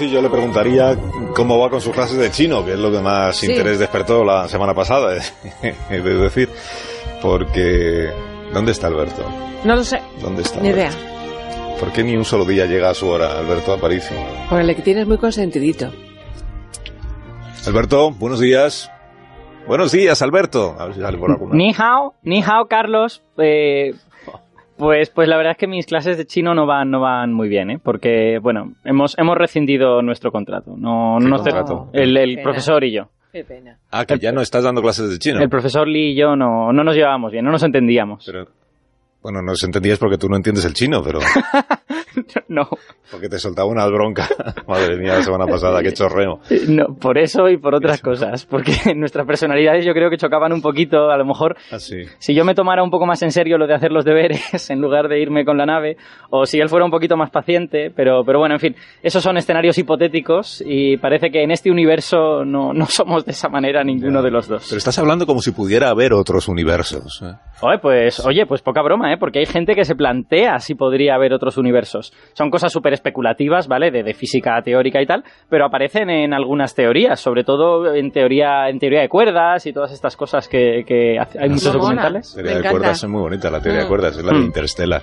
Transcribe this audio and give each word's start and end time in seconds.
y 0.00 0.10
yo 0.10 0.20
le 0.20 0.28
preguntaría 0.28 0.96
cómo 1.34 1.58
va 1.58 1.70
con 1.70 1.80
sus 1.80 1.92
clases 1.94 2.18
de 2.18 2.30
chino, 2.30 2.64
que 2.64 2.72
es 2.74 2.78
lo 2.78 2.90
que 2.90 3.00
más 3.00 3.36
Sí. 3.36 3.46
interés 3.50 3.78
despertó 3.78 4.22
la 4.24 4.46
semana 4.48 4.74
pasada, 4.74 5.16
es 5.62 6.04
decir, 6.04 6.48
porque... 7.22 8.10
¿Dónde 8.52 8.72
está 8.72 8.86
Alberto? 8.86 9.24
No 9.64 9.76
lo 9.76 9.84
sé, 9.84 10.00
¿Dónde 10.22 10.42
está? 10.42 10.60
ni 10.60 10.68
idea. 10.70 10.90
¿Por 11.80 11.92
qué 11.92 12.02
ni 12.02 12.16
un 12.16 12.24
solo 12.24 12.44
día 12.44 12.66
llega 12.66 12.90
a 12.90 12.94
su 12.94 13.06
hora, 13.08 13.38
Alberto 13.38 13.72
Aparici? 13.72 14.14
Por 14.48 14.60
el 14.60 14.74
que 14.74 14.82
tienes 14.82 15.06
muy 15.06 15.18
consentidito. 15.18 15.90
Alberto, 17.66 18.10
buenos 18.12 18.40
días. 18.40 18.90
Buenos 19.66 19.92
días, 19.92 20.22
Alberto. 20.22 20.74
A 20.78 20.86
ver 20.86 20.94
si 20.94 21.00
sale 21.00 21.18
por 21.18 21.30
alguna. 21.30 21.54
Ni 21.54 21.74
hao, 21.78 22.14
ni 22.22 22.42
hao, 22.42 22.66
Carlos. 22.68 23.22
Eh, 23.36 23.94
pues, 24.78 25.10
pues 25.10 25.28
la 25.28 25.36
verdad 25.36 25.52
es 25.52 25.58
que 25.58 25.66
mis 25.66 25.86
clases 25.86 26.16
de 26.16 26.26
chino 26.26 26.54
no 26.54 26.66
van, 26.66 26.90
no 26.90 27.00
van 27.00 27.32
muy 27.32 27.48
bien, 27.48 27.70
¿eh? 27.70 27.80
Porque, 27.82 28.38
bueno, 28.40 28.72
hemos, 28.84 29.18
hemos 29.18 29.36
rescindido 29.36 30.02
nuestro 30.02 30.30
contrato. 30.30 30.74
No, 30.76 31.18
no 31.18 31.20
¿Qué 31.20 31.28
nos 31.28 31.42
contrato? 31.42 31.90
El, 31.92 32.40
profesor 32.42 32.84
y 32.84 32.92
yo. 32.92 33.10
Qué 33.32 33.44
pena. 33.44 33.78
Ah, 33.90 34.06
que 34.06 34.18
ya 34.18 34.32
no 34.32 34.40
estás 34.40 34.64
dando 34.64 34.80
clases 34.80 35.10
de 35.10 35.18
chino. 35.18 35.40
El 35.40 35.50
profesor 35.50 35.86
Lee 35.86 36.12
y 36.12 36.16
yo 36.16 36.34
no, 36.36 36.72
no 36.72 36.84
nos 36.84 36.94
llevábamos 36.94 37.32
bien, 37.32 37.44
no 37.44 37.50
nos 37.50 37.62
entendíamos. 37.62 38.24
Pero, 38.24 38.46
bueno, 39.22 39.42
no 39.42 39.54
se 39.54 39.66
entendías 39.66 39.98
porque 39.98 40.16
tú 40.16 40.28
no 40.28 40.36
entiendes 40.36 40.64
el 40.64 40.74
chino, 40.74 41.02
pero 41.02 41.18
No, 42.48 42.68
porque 43.10 43.28
te 43.28 43.38
soltaba 43.38 43.68
una 43.68 43.86
bronca. 43.86 44.26
Madre 44.68 44.96
mía, 44.96 45.14
la 45.14 45.22
semana 45.22 45.46
pasada, 45.46 45.82
qué 45.82 45.92
chorreo. 45.92 46.40
no, 46.68 46.94
por 47.00 47.18
eso 47.18 47.48
y 47.48 47.58
por 47.58 47.74
otras 47.74 48.00
cosas. 48.00 48.46
Porque 48.46 48.94
nuestras 48.94 49.26
personalidades 49.26 49.84
yo 49.84 49.92
creo 49.92 50.10
que 50.10 50.16
chocaban 50.16 50.52
un 50.52 50.62
poquito. 50.62 51.10
A 51.10 51.16
lo 51.16 51.24
mejor 51.24 51.56
Así. 51.70 52.04
si 52.18 52.34
yo 52.34 52.44
me 52.44 52.54
tomara 52.54 52.82
un 52.82 52.90
poco 52.90 53.06
más 53.06 53.22
en 53.22 53.30
serio 53.30 53.58
lo 53.58 53.66
de 53.66 53.74
hacer 53.74 53.92
los 53.92 54.04
deberes 54.04 54.70
en 54.70 54.80
lugar 54.80 55.08
de 55.08 55.20
irme 55.20 55.44
con 55.44 55.56
la 55.56 55.66
nave, 55.66 55.96
o 56.30 56.46
si 56.46 56.58
él 56.58 56.68
fuera 56.68 56.84
un 56.84 56.90
poquito 56.90 57.16
más 57.16 57.30
paciente, 57.30 57.90
pero, 57.94 58.22
pero 58.24 58.38
bueno, 58.38 58.54
en 58.54 58.60
fin, 58.60 58.76
esos 59.02 59.22
son 59.22 59.36
escenarios 59.36 59.78
hipotéticos 59.78 60.62
y 60.66 60.96
parece 60.96 61.30
que 61.30 61.42
en 61.42 61.50
este 61.50 61.70
universo 61.70 62.44
no, 62.44 62.72
no 62.72 62.86
somos 62.86 63.24
de 63.24 63.32
esa 63.32 63.48
manera 63.48 63.84
ninguno 63.84 64.22
de 64.22 64.30
los 64.30 64.48
dos. 64.48 64.66
Pero 64.68 64.78
estás 64.78 64.98
hablando 64.98 65.26
como 65.26 65.40
si 65.40 65.52
pudiera 65.52 65.88
haber 65.90 66.12
otros 66.12 66.48
universos. 66.48 67.22
¿eh? 67.22 67.34
Oye, 67.60 67.78
pues, 67.78 68.24
oye, 68.24 68.46
pues 68.46 68.62
poca 68.62 68.82
broma, 68.82 69.12
¿eh? 69.12 69.16
Porque 69.18 69.40
hay 69.40 69.46
gente 69.46 69.74
que 69.74 69.84
se 69.84 69.94
plantea 69.94 70.58
si 70.58 70.74
podría 70.74 71.14
haber 71.14 71.32
otros 71.32 71.56
universos. 71.58 72.07
Son 72.32 72.50
cosas 72.50 72.72
súper 72.72 72.92
especulativas, 72.92 73.68
¿vale? 73.68 73.90
De, 73.90 74.02
de 74.02 74.14
física 74.14 74.60
teórica 74.62 75.00
y 75.02 75.06
tal, 75.06 75.24
pero 75.48 75.64
aparecen 75.66 76.10
en 76.10 76.32
algunas 76.32 76.74
teorías, 76.74 77.18
sobre 77.20 77.44
todo 77.44 77.94
en 77.94 78.10
teoría, 78.10 78.68
en 78.68 78.78
teoría 78.78 79.00
de 79.00 79.08
cuerdas 79.08 79.66
y 79.66 79.72
todas 79.72 79.92
estas 79.92 80.16
cosas 80.16 80.48
que, 80.48 80.84
que 80.86 81.18
hace- 81.18 81.38
hay 81.40 81.48
muchos 81.48 81.72
documentales. 81.72 82.32
Teoría 82.34 82.54
Me 82.56 82.62
de 82.62 82.70
cuerdas 82.70 83.02
es 83.02 83.08
muy 83.08 83.20
bonita, 83.20 83.50
la 83.50 83.60
teoría 83.60 83.80
de 83.80 83.86
Mm. 83.86 83.88
cuerdas, 83.88 84.16
es 84.16 84.24
la 84.24 84.32
de 84.32 84.38
Mm. 84.38 84.44
Interstellar. 84.44 85.02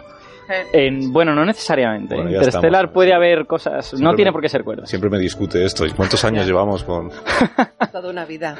En- 0.74 1.12
bueno, 1.12 1.34
no 1.34 1.44
necesariamente. 1.46 2.16
Bueno, 2.16 2.30
Interstellar 2.30 2.82
estamos. 2.86 2.94
puede 2.94 3.14
haber 3.14 3.46
cosas, 3.48 3.94
no 3.96 4.14
tiene 4.16 4.30
me- 4.30 4.34
por 4.34 4.42
qué 4.42 4.50
ser 4.50 4.64
cuerdas. 4.64 4.90
Siempre 4.90 5.10
me 5.10 5.18
discute 5.20 5.64
esto. 5.66 5.86
¿Y 5.86 5.92
cuántos 5.92 6.24
años 6.26 6.46
llevamos 6.46 6.84
con...? 6.84 7.10
Toda 7.92 8.10
una 8.10 8.26
vida. 8.26 8.56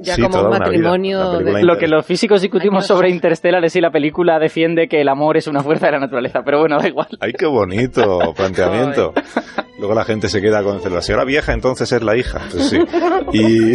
Ya 0.00 0.14
Sí, 0.16 0.22
como 0.22 0.40
un 0.42 0.50
matrimonio. 0.50 1.38
De- 1.40 1.62
Lo 1.62 1.76
que 1.78 1.86
los 1.88 2.04
físicos 2.06 2.40
discutimos 2.42 2.84
Ay, 2.84 2.88
no. 2.88 2.96
sobre 2.96 3.10
Interstellar 3.10 3.64
es 3.64 3.72
si 3.72 3.80
la 3.80 3.90
película 3.90 4.38
defiende 4.38 4.88
que 4.88 5.00
el 5.00 5.08
amor 5.08 5.36
es 5.36 5.46
una 5.46 5.62
fuerza 5.62 5.86
de 5.86 5.92
la 5.92 5.98
naturaleza, 6.00 6.42
pero 6.44 6.60
bueno, 6.60 6.78
da 6.78 6.88
igual. 6.88 7.08
¡Ay, 7.20 7.32
qué 7.32 7.46
bonito 7.46 8.32
planteamiento! 8.36 9.12
Luego 9.78 9.94
la 9.94 10.04
gente 10.04 10.28
se 10.28 10.40
queda 10.42 10.62
con 10.62 10.80
la 10.92 11.00
señora 11.02 11.24
vieja, 11.24 11.52
entonces 11.52 11.90
es 11.92 12.02
la 12.02 12.16
hija. 12.16 12.40
Pues 12.50 12.68
sí. 12.68 12.78
Y... 13.32 13.74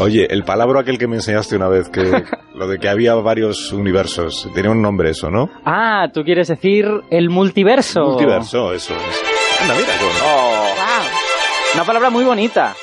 Oye, 0.00 0.26
el 0.30 0.44
palabra 0.44 0.80
aquel 0.80 0.98
que 0.98 1.06
me 1.06 1.16
enseñaste 1.16 1.56
una 1.56 1.68
vez, 1.68 1.88
que 1.88 2.02
lo 2.54 2.66
de 2.66 2.78
que 2.78 2.88
había 2.88 3.14
varios 3.16 3.72
universos, 3.72 4.48
tenía 4.54 4.70
un 4.70 4.80
nombre 4.82 5.10
eso, 5.10 5.30
¿no? 5.30 5.50
Ah, 5.64 6.08
tú 6.12 6.22
quieres 6.24 6.48
decir 6.48 6.86
el 7.10 7.28
multiverso. 7.30 8.00
Multiverso, 8.00 8.72
eso 8.72 8.94
es. 8.94 9.60
Anda, 9.62 9.74
mira, 9.74 9.86
bonito. 10.00 10.24
Oh, 10.24 10.46
Wow. 10.80 11.74
una 11.74 11.84
palabra 11.84 12.10
muy 12.10 12.24
bonita. 12.24 12.74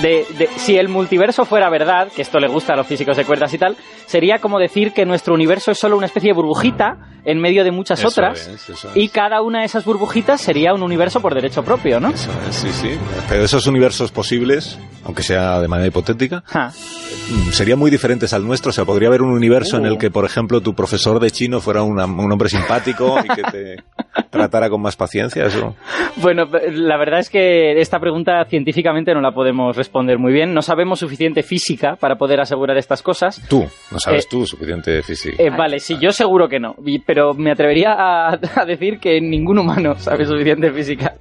De, 0.00 0.24
de- 0.38 0.48
si 0.56 0.76
el 0.78 0.88
multiverso 0.88 1.44
fuera 1.44 1.68
verdad, 1.68 2.08
que 2.14 2.22
esto 2.22 2.38
le 2.40 2.48
gusta 2.48 2.72
a 2.72 2.76
los 2.76 2.86
físicos 2.86 3.14
de 3.16 3.24
cuerdas 3.26 3.52
y 3.52 3.58
tal, 3.58 3.76
sería 4.06 4.38
como 4.38 4.58
decir 4.58 4.92
que 4.92 5.04
nuestro 5.04 5.34
universo 5.34 5.70
es 5.70 5.78
solo 5.78 5.98
una 5.98 6.06
especie 6.06 6.30
de 6.30 6.34
burbujita 6.34 6.96
en 7.24 7.38
medio 7.40 7.62
de 7.62 7.70
muchas 7.72 7.98
Eso 8.00 8.08
otras 8.08 8.48
es, 8.48 8.86
y 8.94 9.08
cada 9.10 9.42
una 9.42 9.60
de 9.60 9.66
esas 9.66 9.84
burbujitas 9.84 10.40
sería 10.40 10.72
un 10.72 10.82
universo 10.82 11.20
por 11.20 11.34
derecho 11.34 11.62
propio, 11.62 12.00
¿no? 12.00 12.08
Eso 12.08 12.30
es, 12.48 12.56
sí, 12.56 12.72
sí. 12.72 12.98
Pero 13.28 13.44
esos 13.44 13.66
universos 13.66 14.10
posibles, 14.10 14.78
aunque 15.04 15.22
sea 15.22 15.60
de 15.60 15.68
manera 15.68 15.86
hipotética, 15.88 16.42
mm, 16.52 17.50
serían 17.52 17.78
muy 17.78 17.90
diferentes 17.90 18.32
al 18.32 18.44
nuestro. 18.46 18.70
O 18.70 18.72
sea, 18.72 18.84
podría 18.86 19.08
haber 19.08 19.22
un 19.22 19.30
universo 19.30 19.76
en 19.76 19.84
el 19.86 19.92
Uh. 19.92 19.98
que, 19.98 20.10
por 20.10 20.24
ejemplo, 20.24 20.60
tu 20.62 20.74
profesor 20.74 21.20
de 21.20 21.30
chino 21.30 21.60
fuera 21.60 21.82
una- 21.82 22.06
un 22.06 22.32
hombre 22.32 22.48
simpático 22.48 23.18
y 23.22 23.28
que 23.28 23.42
te 23.42 23.76
tratara 24.30 24.68
con 24.70 24.80
más 24.82 24.96
paciencia. 24.96 25.44
Eso. 25.44 25.74
Bueno, 26.16 26.44
la 26.70 26.96
verdad 26.96 27.20
es 27.20 27.30
que 27.30 27.80
esta 27.80 27.98
pregunta 27.98 28.44
científicamente 28.46 29.14
no 29.14 29.20
la 29.20 29.32
podemos 29.32 29.76
responder 29.76 30.18
muy 30.18 30.32
bien. 30.32 30.54
No 30.54 30.62
sabemos 30.62 31.00
suficiente 31.00 31.42
física 31.42 31.96
para 31.96 32.16
poder 32.16 32.40
asegurar 32.40 32.76
estas 32.76 33.02
cosas. 33.02 33.40
Tú, 33.48 33.64
no 33.90 33.98
sabes 33.98 34.24
Eh, 34.24 34.28
tú 34.30 34.46
suficiente 34.46 35.02
física. 35.02 35.42
Eh, 35.42 35.50
vale, 35.50 35.78
sí, 35.80 35.96
yo 36.00 36.12
seguro 36.12 36.48
que 36.48 36.60
no, 36.60 36.74
pero 37.06 37.34
me 37.34 37.50
atrevería 37.50 37.92
a, 37.92 38.38
a 38.56 38.64
decir 38.64 38.98
que 38.98 39.20
ningún 39.20 39.58
humano 39.58 39.94
sabe 39.96 40.24
suficiente 40.24 40.70
física. 40.70 41.14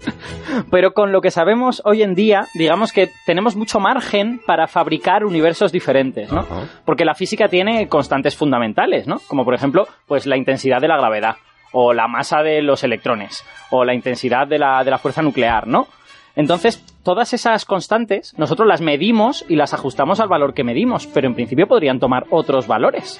Pero 0.69 0.93
con 0.93 1.11
lo 1.11 1.21
que 1.21 1.31
sabemos 1.31 1.81
hoy 1.85 2.03
en 2.03 2.13
día, 2.15 2.47
digamos 2.53 2.91
que 2.91 3.09
tenemos 3.25 3.55
mucho 3.55 3.79
margen 3.79 4.39
para 4.45 4.67
fabricar 4.67 5.23
universos 5.23 5.71
diferentes, 5.71 6.31
¿no? 6.31 6.45
Porque 6.85 7.05
la 7.05 7.15
física 7.15 7.47
tiene 7.47 7.87
constantes 7.87 8.35
fundamentales, 8.35 9.07
¿no? 9.07 9.21
Como 9.27 9.45
por 9.45 9.53
ejemplo, 9.53 9.87
pues 10.07 10.25
la 10.25 10.37
intensidad 10.37 10.81
de 10.81 10.87
la 10.87 10.97
gravedad, 10.97 11.35
o 11.71 11.93
la 11.93 12.07
masa 12.07 12.41
de 12.43 12.61
los 12.61 12.83
electrones, 12.83 13.45
o 13.69 13.83
la 13.85 13.93
intensidad 13.93 14.47
de 14.47 14.59
la, 14.59 14.83
de 14.83 14.91
la 14.91 14.97
fuerza 14.97 15.21
nuclear, 15.21 15.67
¿no? 15.67 15.87
Entonces, 16.35 16.83
todas 17.03 17.33
esas 17.33 17.65
constantes 17.65 18.33
nosotros 18.37 18.65
las 18.67 18.79
medimos 18.79 19.43
y 19.49 19.55
las 19.57 19.73
ajustamos 19.73 20.19
al 20.21 20.29
valor 20.29 20.53
que 20.53 20.63
medimos, 20.63 21.05
pero 21.07 21.27
en 21.27 21.35
principio 21.35 21.67
podrían 21.67 21.99
tomar 21.99 22.23
otros 22.29 22.67
valores. 22.67 23.19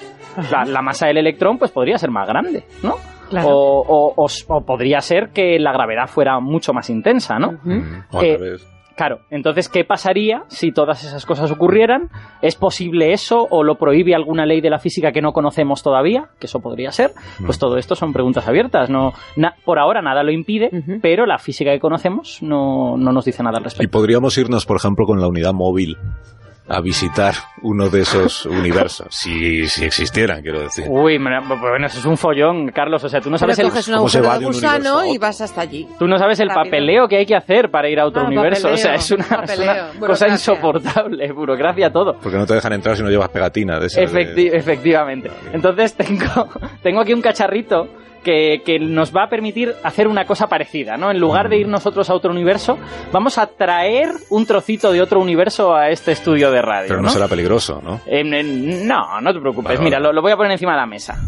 La, 0.50 0.64
la 0.64 0.80
masa 0.80 1.06
del 1.08 1.18
electrón 1.18 1.58
pues 1.58 1.70
podría 1.70 1.98
ser 1.98 2.10
más 2.10 2.26
grande, 2.26 2.64
¿no? 2.82 2.96
Claro. 3.28 3.48
O, 3.50 3.80
o- 3.86 4.14
o 4.16 4.26
o 4.48 4.60
podría 4.64 5.00
ser 5.02 5.30
que 5.30 5.58
la 5.58 5.72
gravedad 5.72 6.06
fuera 6.06 6.38
mucho 6.40 6.72
más 6.72 6.88
intensa, 6.90 7.38
¿no? 7.38 7.48
Ujú. 7.64 7.82
O 8.12 8.18
al 8.20 8.24
Eh, 8.24 8.36
revés. 8.38 8.68
Claro, 8.96 9.20
entonces, 9.30 9.68
¿qué 9.68 9.84
pasaría 9.84 10.42
si 10.48 10.70
todas 10.72 11.02
esas 11.04 11.24
cosas 11.26 11.50
ocurrieran? 11.50 12.10
¿Es 12.42 12.56
posible 12.56 13.12
eso 13.12 13.46
o 13.50 13.62
lo 13.64 13.76
prohíbe 13.76 14.14
alguna 14.14 14.44
ley 14.46 14.60
de 14.60 14.70
la 14.70 14.78
física 14.78 15.12
que 15.12 15.22
no 15.22 15.32
conocemos 15.32 15.82
todavía? 15.82 16.28
Que 16.38 16.46
eso 16.46 16.60
podría 16.60 16.90
ser. 16.92 17.12
Pues 17.44 17.58
todo 17.58 17.76
esto 17.78 17.94
son 17.94 18.12
preguntas 18.12 18.46
abiertas. 18.48 18.90
No, 18.90 19.12
na- 19.36 19.54
por 19.64 19.78
ahora 19.78 20.02
nada 20.02 20.22
lo 20.22 20.30
impide, 20.32 20.70
pero 21.00 21.26
la 21.26 21.38
física 21.38 21.70
que 21.72 21.80
conocemos 21.80 22.42
no, 22.42 22.96
no 22.96 23.12
nos 23.12 23.24
dice 23.24 23.42
nada 23.42 23.56
al 23.58 23.62
Y 23.62 23.64
respecto. 23.64 23.90
podríamos 23.98 24.36
irnos, 24.38 24.66
por 24.66 24.76
ejemplo, 24.76 25.06
con 25.06 25.20
la 25.20 25.26
unidad 25.28 25.52
móvil 25.52 25.96
a 26.68 26.80
visitar 26.80 27.34
uno 27.62 27.88
de 27.88 28.02
esos 28.02 28.46
universos, 28.46 29.08
si, 29.10 29.66
si 29.68 29.84
existieran, 29.84 30.42
quiero 30.42 30.60
decir. 30.60 30.84
Uy, 30.88 31.18
bueno, 31.18 31.86
eso 31.86 31.98
es 31.98 32.04
un 32.04 32.16
follón, 32.16 32.70
Carlos. 32.70 33.02
O 33.04 33.08
sea, 33.08 33.20
tú 33.20 33.28
no 33.30 33.36
Pero 33.36 33.52
sabes 33.52 33.58
el, 33.58 33.68
coges 33.68 33.88
un 33.88 33.96
cómo 33.96 34.08
se 34.08 34.20
va 34.20 34.38
de 34.38 34.46
un 34.46 34.54
universo 34.54 35.04
y 35.06 35.18
vas 35.18 35.40
hasta 35.40 35.60
allí. 35.60 35.88
tú 35.98 36.06
no 36.06 36.18
sabes 36.18 36.38
el 36.40 36.48
Rápido. 36.48 36.64
papeleo 36.64 37.08
que 37.08 37.16
hay 37.16 37.26
que 37.26 37.34
hacer 37.36 37.70
para 37.70 37.88
ir 37.88 37.98
a 38.00 38.06
otro 38.06 38.22
Ah, 38.22 38.26
universo. 38.28 38.68
O 38.70 38.76
sea, 38.76 38.92
papeleo, 38.94 38.96
es 38.96 39.10
una, 39.10 39.22
es 39.24 39.30
una 39.30 39.40
papeleo, 39.40 40.06
cosa 40.06 40.28
insoportable, 40.28 41.32
burocracia 41.34 41.90
todo. 41.92 42.16
Porque 42.22 42.38
no 42.38 42.46
te 42.46 42.54
dejan 42.54 42.72
entrar 42.74 42.96
si 42.96 43.02
no 43.02 43.10
llevas 43.10 43.28
pegatina 43.30 43.78
de 43.78 43.86
esas 43.86 44.12
de- 44.12 44.34
Efecti- 44.34 44.50
efectivamente. 44.54 45.30
Entonces 45.52 45.94
tengo, 45.96 46.48
tengo 46.82 47.00
aquí 47.00 47.12
un 47.12 47.22
cacharrito 47.22 47.88
que, 48.22 48.62
que 48.64 48.78
nos 48.78 49.14
va 49.14 49.24
a 49.24 49.28
permitir 49.28 49.74
hacer 49.82 50.08
una 50.08 50.24
cosa 50.24 50.46
parecida, 50.46 50.96
¿no? 50.96 51.10
En 51.10 51.18
lugar 51.18 51.48
de 51.48 51.58
ir 51.58 51.68
nosotros 51.68 52.08
a 52.10 52.14
otro 52.14 52.30
universo, 52.30 52.78
vamos 53.12 53.38
a 53.38 53.46
traer 53.46 54.10
un 54.30 54.46
trocito 54.46 54.92
de 54.92 55.02
otro 55.02 55.20
universo 55.20 55.74
a 55.74 55.90
este 55.90 56.12
estudio 56.12 56.50
de 56.50 56.62
radio, 56.62 56.88
Pero 56.88 57.00
no, 57.02 57.08
¿no? 57.08 57.10
será 57.10 57.28
peligroso, 57.28 57.80
¿no? 57.82 58.00
No, 58.06 59.20
no 59.20 59.32
te 59.32 59.40
preocupes. 59.40 59.72
Vale, 59.74 59.80
Mira, 59.84 59.98
vale. 59.98 60.08
Lo, 60.08 60.12
lo 60.14 60.22
voy 60.22 60.32
a 60.32 60.36
poner 60.36 60.52
encima 60.52 60.72
de 60.72 60.78
la 60.78 60.86
mesa. 60.86 61.18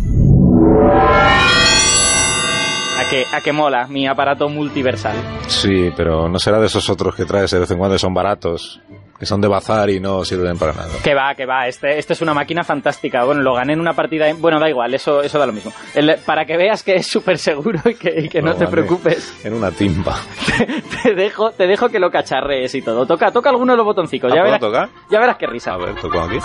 A 2.96 3.10
que, 3.10 3.24
a 3.32 3.40
que 3.40 3.52
mola 3.52 3.86
mi 3.88 4.06
aparato 4.06 4.48
multiversal. 4.48 5.16
Sí, 5.48 5.90
pero 5.96 6.28
no 6.28 6.38
será 6.38 6.58
de 6.60 6.66
esos 6.66 6.88
otros 6.88 7.14
que 7.14 7.24
traes 7.24 7.50
de 7.50 7.58
vez 7.58 7.70
en 7.70 7.78
cuando 7.78 7.96
que 7.96 7.98
son 7.98 8.14
baratos, 8.14 8.80
que 9.18 9.26
son 9.26 9.40
de 9.40 9.48
bazar 9.48 9.88
y 9.90 10.00
no 10.00 10.24
sirven 10.24 10.58
para 10.58 10.72
nada. 10.72 10.88
Que 11.02 11.14
va, 11.14 11.34
que 11.34 11.46
va. 11.46 11.66
Este, 11.68 11.98
este 11.98 12.12
es 12.14 12.20
una 12.22 12.34
máquina 12.34 12.64
fantástica. 12.64 13.24
Bueno, 13.24 13.42
lo 13.42 13.54
gané 13.54 13.72
en 13.74 13.80
una 13.80 13.92
partida. 13.92 14.28
en- 14.28 14.40
Bueno, 14.40 14.58
da 14.58 14.68
igual, 14.68 14.92
eso, 14.94 15.22
eso 15.22 15.38
da 15.38 15.46
lo 15.46 15.52
mismo. 15.52 15.72
El- 15.94 16.16
para 16.26 16.44
que 16.44 16.56
veas 16.56 16.82
que 16.82 16.96
es 16.96 17.06
súper 17.06 17.38
seguro 17.38 17.80
y 17.84 17.94
que, 17.94 18.20
y 18.22 18.28
que 18.28 18.42
no 18.42 18.54
te 18.54 18.66
preocupes. 18.66 19.44
En 19.44 19.54
una 19.54 19.70
timba. 19.70 20.16
te 21.02 21.14
dejo, 21.14 21.52
te 21.52 21.66
dejo 21.66 21.88
que 21.88 21.98
lo 22.00 22.10
cacharrees 22.10 22.74
y 22.74 22.82
todo. 22.82 23.06
Toca, 23.06 23.30
toca 23.30 23.50
alguno 23.50 23.72
de 23.72 23.76
los 23.78 23.86
botoncicos. 23.86 24.30
¿Ah, 24.32 24.36
Ya 24.36 24.42
verás, 24.42 24.60
tocar? 24.60 24.88
ya 25.10 25.20
verás 25.20 25.36
qué 25.38 25.46
risa. 25.46 25.72
A 25.74 25.76
ver, 25.78 25.94
toco 26.00 26.20
aquí. 26.20 26.38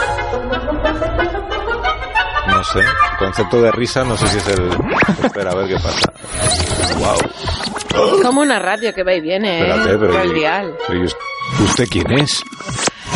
No 2.48 2.64
sé, 2.64 2.80
concepto 3.20 3.62
de 3.62 3.72
risa, 3.72 4.04
no 4.04 4.18
sé 4.18 4.28
si 4.28 4.38
es 4.40 4.48
el... 4.58 4.70
Espera, 5.24 5.52
a 5.52 5.56
ver 5.56 5.68
qué 5.68 5.76
pasa. 5.76 6.12
Wow. 6.98 8.22
Como 8.24 8.42
una 8.42 8.60
radio 8.60 8.94
que 8.94 9.04
va 9.04 9.14
y 9.14 9.22
viene, 9.22 9.60
¿eh? 9.62 9.70
Espérate, 9.70 9.98
pero... 10.00 10.12
Por 10.14 10.22
el 10.22 10.34
dial. 10.34 10.76
pero 10.88 11.00
¿y 11.00 11.04
us- 11.06 11.18
¿Usted 11.64 11.86
quién 11.90 12.12
es? 12.12 12.42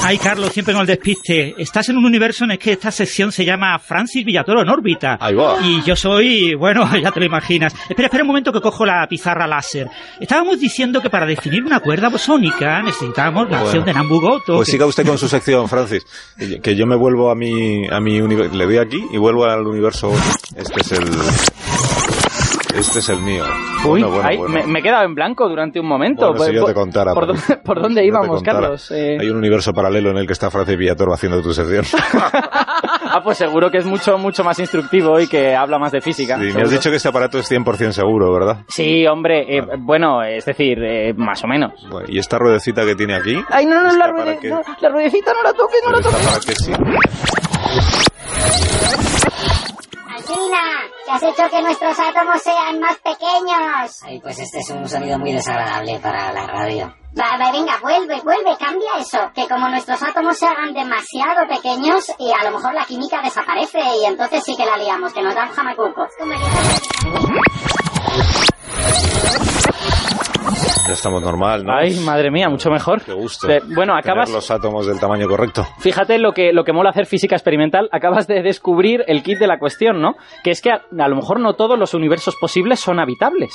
Ay, 0.05 0.17
Carlos, 0.17 0.51
siempre 0.51 0.73
con 0.73 0.81
el 0.81 0.87
despiste. 0.87 1.55
Estás 1.57 1.87
en 1.87 1.95
un 1.97 2.05
universo 2.05 2.43
en 2.43 2.51
el 2.51 2.59
que 2.59 2.73
esta 2.73 2.91
sección 2.91 3.31
se 3.31 3.45
llama 3.45 3.79
Francis 3.79 4.25
Villatoro 4.25 4.61
en 4.61 4.67
órbita. 4.67 5.17
Ahí 5.21 5.33
va. 5.33 5.55
Y 5.61 5.81
yo 5.83 5.95
soy, 5.95 6.55
bueno, 6.55 6.89
ya 7.01 7.11
te 7.11 7.21
lo 7.21 7.25
imaginas. 7.25 7.73
Espera, 7.87 8.07
espera 8.07 8.23
un 8.23 8.27
momento 8.27 8.51
que 8.51 8.59
cojo 8.59 8.85
la 8.85 9.07
pizarra 9.07 9.47
láser. 9.47 9.87
Estábamos 10.19 10.59
diciendo 10.59 10.99
que 11.01 11.09
para 11.09 11.25
definir 11.25 11.63
una 11.63 11.79
cuerda 11.79 12.09
bosónica 12.09 12.81
necesitamos 12.81 13.43
la 13.49 13.61
Bueno. 13.61 13.65
acción 13.65 13.85
de 13.85 13.93
Nambu-Goto. 13.93 14.55
Pues 14.57 14.65
que- 14.65 14.71
siga 14.73 14.85
usted 14.87 15.05
con 15.07 15.17
su 15.17 15.27
sección, 15.29 15.69
Francis. 15.69 16.03
Que- 16.61 16.75
yo 16.75 16.85
me 16.85 16.97
vuelvo 16.97 17.29
a 17.31 17.35
mi, 17.35 17.87
a 17.87 18.01
mi 18.01 18.19
universo. 18.19 18.55
Le 18.57 18.65
doy 18.65 18.77
aquí 18.77 19.01
y 19.11 19.17
vuelvo 19.17 19.45
al 19.45 19.65
universo. 19.65 20.11
Este 20.57 20.81
es 20.81 20.91
el. 20.91 21.05
Este 22.75 22.99
es 22.99 23.09
el 23.09 23.19
mío. 23.21 23.43
Uy, 23.85 24.01
Bueno, 24.01 24.09
bueno, 24.09 24.27
ay, 24.27 24.37
bueno. 24.37 24.53
Me, 24.53 24.63
me 24.65 24.79
he 24.79 24.81
quedado 24.81 25.05
en 25.05 25.13
blanco 25.15 25.47
durante 25.47 25.79
un 25.79 25.87
momento. 25.87 26.27
Bueno, 26.33 26.43
si 26.45 26.53
yo 26.53 26.65
te 26.65 26.73
contara. 26.73 27.13
¿Por, 27.13 27.27
pues, 27.27 27.47
dónde- 27.47 27.63
por 27.63 27.81
dónde 27.81 28.01
si 28.01 28.07
yo 28.07 28.13
te 28.13 28.19
íbamos, 28.19 28.35
contara. 28.37 28.59
Carlos? 28.61 28.91
Eh, 28.91 29.17
Hay 29.19 29.29
un 29.29 29.37
universo 29.37 29.73
paralelo 29.73 30.09
en 30.11 30.17
el 30.17 30.25
que 30.27 30.33
está 30.33 30.49
Francis 30.49 30.77
Villatoro 30.77 31.13
haciendo 31.13 31.41
tu 31.41 31.53
sección. 31.53 31.85
Ah, 33.15 33.21
pues 33.23 33.37
seguro 33.37 33.69
que 33.69 33.77
es 33.77 33.85
mucho, 33.85 34.17
mucho 34.17 34.43
más 34.43 34.57
instructivo 34.57 35.19
y 35.19 35.27
que 35.27 35.55
habla 35.55 35.77
más 35.77 35.91
de 35.91 36.01
física. 36.01 36.35
Sí, 36.39 36.51
me 36.51 36.63
has 36.63 36.71
dicho 36.71 36.89
que 36.89 36.95
este 36.95 37.09
aparato 37.09 37.37
es 37.37 37.51
100% 37.51 37.91
seguro, 37.91 38.33
¿verdad? 38.33 38.63
Sí, 38.69 39.05
hombre, 39.05 39.55
eh, 39.57 39.61
bueno, 39.77 40.23
es 40.23 40.45
decir, 40.45 40.79
eh, 40.83 41.13
más 41.15 41.43
o 41.43 41.47
menos. 41.47 41.73
Bueno, 41.91 42.07
¿Y 42.09 42.17
esta 42.17 42.39
ruedecita 42.39 42.83
que 42.85 42.95
tiene 42.95 43.13
aquí? 43.15 43.35
Ay, 43.49 43.67
no, 43.67 43.81
no, 43.83 43.89
¿Está 43.91 44.07
la, 44.07 44.11
ruede- 44.13 44.39
no, 44.49 44.61
la 44.81 44.89
ruedecita 44.89 45.31
no 45.31 45.43
la 45.43 45.53
toques, 45.53 45.79
no 45.85 45.91
la 45.91 45.97
¿Está 45.99 46.09
toques. 46.09 46.25
para 46.25 46.39
qué 46.39 46.55
sí? 46.55 46.71
Alcina, 50.15 50.57
que 51.05 51.11
has 51.11 51.23
hecho 51.23 51.49
que 51.49 51.61
nuestros 51.61 51.99
átomos 51.99 52.41
sean 52.41 52.79
más 52.79 52.97
pequeños. 52.97 54.03
Ay, 54.03 54.19
pues 54.21 54.39
este 54.39 54.59
es 54.59 54.69
un 54.69 54.87
sonido 54.87 55.19
muy 55.19 55.33
desagradable 55.33 55.99
para 55.99 56.31
la 56.33 56.47
radio. 56.47 56.93
Va, 57.19 57.37
va, 57.37 57.51
venga, 57.51 57.77
vuelve, 57.81 58.19
vuelve, 58.21 58.57
cambia 58.57 58.97
eso. 58.97 59.19
Que 59.35 59.47
como 59.47 59.69
nuestros 59.69 60.01
átomos 60.01 60.37
se 60.37 60.47
hagan 60.47 60.73
demasiado 60.73 61.47
pequeños 61.47 62.11
y 62.17 62.31
a 62.31 62.43
lo 62.49 62.57
mejor 62.57 62.73
la 62.73 62.85
química 62.85 63.21
desaparece 63.21 63.79
y 64.01 64.05
entonces 64.05 64.43
sí 64.43 64.55
que 64.55 64.65
la 64.65 64.77
liamos, 64.77 65.13
que 65.13 65.21
nos 65.21 65.35
dan 65.35 65.49
jamacuco. 65.49 66.07
Ya 70.87 70.93
estamos 70.93 71.21
normal, 71.21 71.63
¿no? 71.63 71.73
Ay, 71.73 71.99
madre 72.01 72.29
mía, 72.29 72.49
mucho 72.49 72.69
mejor. 72.69 73.01
Qué 73.03 73.13
gusto. 73.13 73.49
Eh, 73.49 73.61
bueno, 73.75 73.95
acabas... 73.95 74.25
Tener 74.25 74.35
los 74.37 74.51
átomos 74.51 74.85
del 74.85 74.99
tamaño 74.99 75.27
correcto. 75.27 75.65
Fíjate 75.79 76.17
lo 76.17 76.33
que, 76.33 76.51
lo 76.51 76.63
que 76.63 76.73
mola 76.73 76.89
hacer 76.89 77.05
física 77.05 77.35
experimental. 77.35 77.87
Acabas 77.91 78.27
de 78.27 78.41
descubrir 78.41 79.03
el 79.07 79.23
kit 79.23 79.39
de 79.39 79.47
la 79.47 79.59
cuestión, 79.59 80.01
¿no? 80.01 80.15
Que 80.43 80.51
es 80.51 80.61
que 80.61 80.71
a, 80.71 80.81
a 80.99 81.07
lo 81.07 81.15
mejor 81.15 81.39
no 81.39 81.53
todos 81.53 81.79
los 81.79 81.93
universos 81.93 82.35
posibles 82.39 82.79
son 82.79 82.99
habitables. 82.99 83.53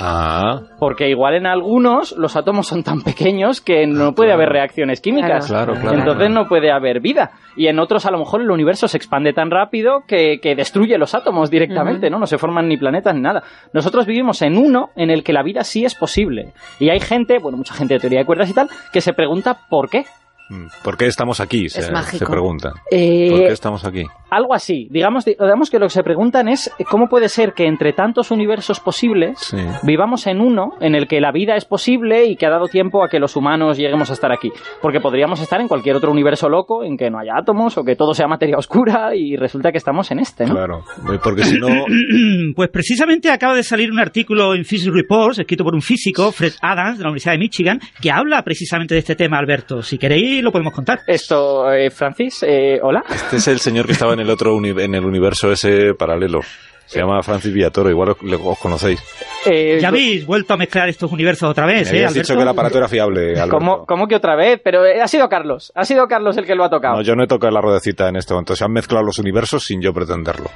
Ah, 0.00 0.60
Porque 0.78 1.08
igual 1.08 1.34
en 1.34 1.46
algunos 1.46 2.12
los 2.16 2.36
átomos 2.36 2.68
son 2.68 2.84
tan 2.84 3.02
pequeños 3.02 3.60
que 3.60 3.86
no 3.86 4.14
puede 4.14 4.32
haber 4.32 4.48
reacciones 4.48 5.00
químicas. 5.00 5.46
Claro, 5.48 5.72
claro, 5.74 5.98
Entonces 5.98 6.28
claro. 6.28 6.34
no 6.42 6.48
puede 6.48 6.70
haber 6.70 7.00
vida. 7.00 7.32
Y 7.56 7.66
en 7.66 7.80
otros 7.80 8.06
a 8.06 8.10
lo 8.12 8.18
mejor 8.18 8.40
el 8.40 8.50
universo 8.50 8.86
se 8.86 8.96
expande 8.96 9.32
tan 9.32 9.50
rápido 9.50 10.04
que, 10.06 10.38
que 10.40 10.54
destruye 10.54 10.96
los 10.98 11.14
átomos 11.14 11.50
directamente, 11.50 12.10
¿no? 12.10 12.18
No 12.18 12.26
se 12.26 12.38
forman 12.38 12.68
ni 12.68 12.76
planetas 12.76 13.14
ni 13.14 13.20
nada. 13.20 13.42
Nosotros 13.72 14.06
vivimos 14.06 14.40
en 14.42 14.56
uno 14.56 14.90
en 14.94 15.10
el 15.10 15.24
que 15.24 15.32
la 15.32 15.42
vida 15.42 15.64
sí 15.64 15.84
es 15.84 15.94
posible. 15.94 16.52
Y 16.78 16.90
hay 16.90 17.00
gente, 17.00 17.38
bueno, 17.38 17.58
mucha 17.58 17.74
gente 17.74 17.94
de 17.94 18.00
teoría 18.00 18.20
de 18.20 18.26
cuerdas 18.26 18.48
y 18.50 18.54
tal, 18.54 18.68
que 18.92 19.00
se 19.00 19.12
pregunta 19.12 19.58
por 19.68 19.90
qué. 19.90 20.04
Mm, 20.50 20.66
¿por 20.82 20.96
qué 20.96 21.06
estamos 21.06 21.40
aquí? 21.40 21.68
Se, 21.68 21.80
Es 21.80 21.90
mágico. 21.90 22.24
se 22.24 22.30
pregunta. 22.30 22.72
Eh, 22.90 23.28
¿Por 23.30 23.40
qué 23.40 23.52
estamos 23.52 23.84
aquí? 23.84 24.02
Algo 24.30 24.54
así. 24.54 24.88
Digamos, 24.90 25.24
digamos 25.24 25.70
que 25.70 25.78
lo 25.78 25.86
que 25.86 25.92
se 25.92 26.02
preguntan 26.02 26.48
es 26.48 26.70
cómo 26.90 27.08
puede 27.08 27.28
ser 27.28 27.52
que 27.54 27.66
entre 27.66 27.92
tantos 27.92 28.30
universos 28.30 28.80
posibles 28.80 29.38
Sí. 29.38 29.56
vivamos 29.82 30.26
en 30.26 30.40
uno 30.40 30.72
en 30.80 30.94
el 30.94 31.06
que 31.08 31.20
la 31.20 31.32
vida 31.32 31.56
es 31.56 31.64
posible 31.64 32.26
y 32.26 32.36
que 32.36 32.46
ha 32.46 32.50
dado 32.50 32.66
tiempo 32.66 33.02
a 33.04 33.08
que 33.08 33.18
los 33.18 33.36
humanos 33.36 33.78
lleguemos 33.78 34.10
a 34.10 34.12
estar 34.12 34.32
aquí. 34.32 34.50
Porque 34.82 35.00
podríamos 35.00 35.40
estar 35.40 35.60
en 35.60 35.68
cualquier 35.68 35.96
otro 35.96 36.10
universo 36.12 36.48
loco 36.48 36.84
en 36.84 36.96
que 36.96 37.10
no 37.10 37.18
haya 37.18 37.32
átomos 37.38 37.76
o 37.78 37.84
que 37.84 37.96
todo 37.96 38.12
sea 38.14 38.26
materia 38.28 38.56
oscura 38.58 39.14
y 39.14 39.36
resulta 39.36 39.72
que 39.72 39.78
estamos 39.78 40.10
en 40.10 40.18
este, 40.20 40.44
¿no? 40.46 40.54
Claro. 40.54 40.84
Eh, 41.12 41.18
Porque 41.22 41.44
si 41.44 41.58
no. 41.58 41.68
Pues 42.54 42.70
precisamente 42.70 43.30
acaba 43.30 43.54
de 43.54 43.62
salir 43.62 43.90
un 43.90 43.98
artículo 43.98 44.54
en 44.54 44.64
Physics 44.64 44.92
Reports, 44.94 45.38
escrito 45.38 45.64
por 45.64 45.74
un 45.74 45.82
físico, 45.82 46.32
Fred 46.32 46.52
Adams, 46.60 46.98
de 46.98 47.04
la 47.04 47.10
Universidad 47.10 47.32
de 47.32 47.38
Michigan, 47.38 47.80
que 48.00 48.10
habla 48.10 48.42
precisamente 48.42 48.94
de 48.94 49.00
este 49.00 49.14
tema, 49.14 49.38
Alberto. 49.38 49.82
Si 49.82 49.98
queréis, 49.98 50.37
lo 50.42 50.52
podemos 50.52 50.72
contar. 50.72 51.00
Esto, 51.06 51.72
eh, 51.72 51.90
Francis, 51.90 52.42
eh, 52.46 52.78
hola. 52.82 53.04
Este 53.08 53.36
es 53.36 53.48
el 53.48 53.60
señor 53.60 53.86
que 53.86 53.92
estaba 53.92 54.12
en 54.14 54.20
el 54.20 54.30
otro 54.30 54.54
uni- 54.54 54.70
en 54.82 54.94
el 54.94 55.04
universo 55.04 55.50
ese 55.52 55.94
paralelo. 55.94 56.40
Se 56.86 57.00
llama 57.00 57.22
Francis 57.22 57.52
Villatoro, 57.52 57.90
igual 57.90 58.08
os, 58.12 58.16
os 58.22 58.58
conocéis. 58.58 58.98
Eh, 59.44 59.78
Ya 59.78 59.88
habéis 59.88 60.24
vuelto 60.24 60.54
a 60.54 60.56
mezclar 60.56 60.88
estos 60.88 61.12
universos 61.12 61.50
otra 61.50 61.66
Me 61.66 61.74
vez, 61.74 61.88
¿eh, 61.88 61.90
habías 61.90 62.12
Alberto? 62.12 62.22
dicho 62.28 62.34
que 62.36 62.42
el 62.42 62.48
aparato 62.48 62.78
era 62.78 62.88
fiable. 62.88 63.34
¿Cómo, 63.50 63.84
cómo 63.84 64.08
que 64.08 64.16
otra 64.16 64.34
vez? 64.36 64.58
Pero 64.64 64.86
eh, 64.86 65.02
ha 65.02 65.06
sido 65.06 65.28
Carlos. 65.28 65.70
Ha 65.74 65.84
sido 65.84 66.06
Carlos 66.08 66.38
el 66.38 66.46
que 66.46 66.54
lo 66.54 66.64
ha 66.64 66.70
tocado. 66.70 66.96
No, 66.96 67.02
yo 67.02 67.14
no 67.14 67.24
he 67.24 67.26
tocado 67.26 67.52
la 67.52 67.60
ruedecita 67.60 68.08
en 68.08 68.16
este 68.16 68.32
momento. 68.32 68.56
Se 68.56 68.64
han 68.64 68.72
mezclado 68.72 69.04
los 69.04 69.18
universos 69.18 69.64
sin 69.64 69.82
yo 69.82 69.92
pretenderlo. 69.92 70.46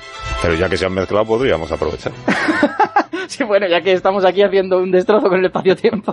Pero 0.40 0.54
ya 0.54 0.70
que 0.70 0.78
se 0.78 0.86
han 0.86 0.94
mezclado, 0.94 1.26
podríamos 1.26 1.70
aprovechar. 1.70 2.12
Sí, 3.28 3.44
bueno, 3.44 3.66
ya 3.68 3.80
que 3.80 3.92
estamos 3.92 4.24
aquí 4.24 4.42
haciendo 4.42 4.78
un 4.78 4.90
destrozo 4.90 5.28
con 5.28 5.38
el 5.38 5.46
espacio-tiempo. 5.46 6.12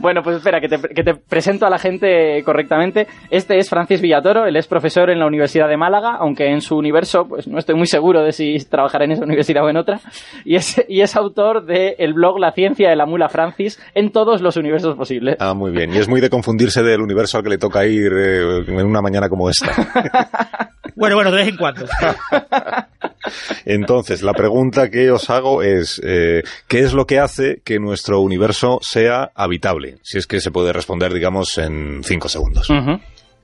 Bueno, 0.00 0.22
pues 0.22 0.36
espera, 0.36 0.60
que 0.60 0.68
te, 0.68 0.78
que 0.78 1.02
te 1.02 1.14
presento 1.14 1.66
a 1.66 1.70
la 1.70 1.78
gente 1.78 2.42
correctamente. 2.44 3.06
Este 3.30 3.58
es 3.58 3.68
Francis 3.68 4.00
Villatoro, 4.00 4.46
él 4.46 4.56
es 4.56 4.66
profesor 4.66 5.10
en 5.10 5.18
la 5.18 5.26
Universidad 5.26 5.68
de 5.68 5.76
Málaga, 5.76 6.16
aunque 6.18 6.50
en 6.50 6.60
su 6.60 6.76
universo, 6.76 7.26
pues 7.28 7.46
no 7.48 7.58
estoy 7.58 7.74
muy 7.74 7.86
seguro 7.86 8.22
de 8.22 8.32
si 8.32 8.56
trabajará 8.68 9.04
en 9.04 9.12
esa 9.12 9.24
universidad 9.24 9.64
o 9.64 9.68
en 9.68 9.76
otra. 9.76 10.00
Y 10.44 10.56
es, 10.56 10.84
y 10.88 11.00
es 11.00 11.16
autor 11.16 11.64
del 11.64 12.14
blog 12.14 12.38
La 12.38 12.52
ciencia 12.52 12.88
de 12.88 12.96
la 12.96 13.06
mula 13.06 13.28
Francis 13.28 13.80
en 13.94 14.10
todos 14.10 14.40
los 14.42 14.56
universos 14.56 14.96
posibles. 14.96 15.36
Ah, 15.40 15.54
muy 15.54 15.70
bien. 15.70 15.92
Y 15.92 15.98
es 15.98 16.08
muy 16.08 16.20
de 16.20 16.30
confundirse 16.30 16.82
del 16.82 17.00
universo 17.00 17.38
al 17.38 17.44
que 17.44 17.50
le 17.50 17.58
toca 17.58 17.86
ir 17.86 18.12
eh, 18.12 18.64
en 18.66 18.86
una 18.86 19.00
mañana 19.00 19.28
como 19.28 19.48
esta. 19.48 19.72
Bueno, 20.96 21.14
bueno, 21.14 21.30
de 21.30 21.36
vez 21.36 21.48
en 21.48 21.56
cuando. 21.56 21.86
Entonces, 23.66 24.22
la 24.22 24.32
pregunta 24.32 24.90
que 24.90 25.10
os 25.10 25.28
hago 25.28 25.62
es, 25.62 26.00
eh, 26.02 26.42
¿qué 26.68 26.80
es 26.80 26.94
lo 26.94 27.06
que 27.06 27.18
hace 27.18 27.60
que 27.64 27.78
nuestro 27.78 28.20
universo 28.20 28.78
sea 28.80 29.30
habitable? 29.34 29.98
Si 30.02 30.16
es 30.16 30.26
que 30.26 30.40
se 30.40 30.50
puede 30.50 30.72
responder, 30.72 31.12
digamos, 31.12 31.58
en 31.58 32.02
cinco 32.02 32.30
segundos. 32.30 32.68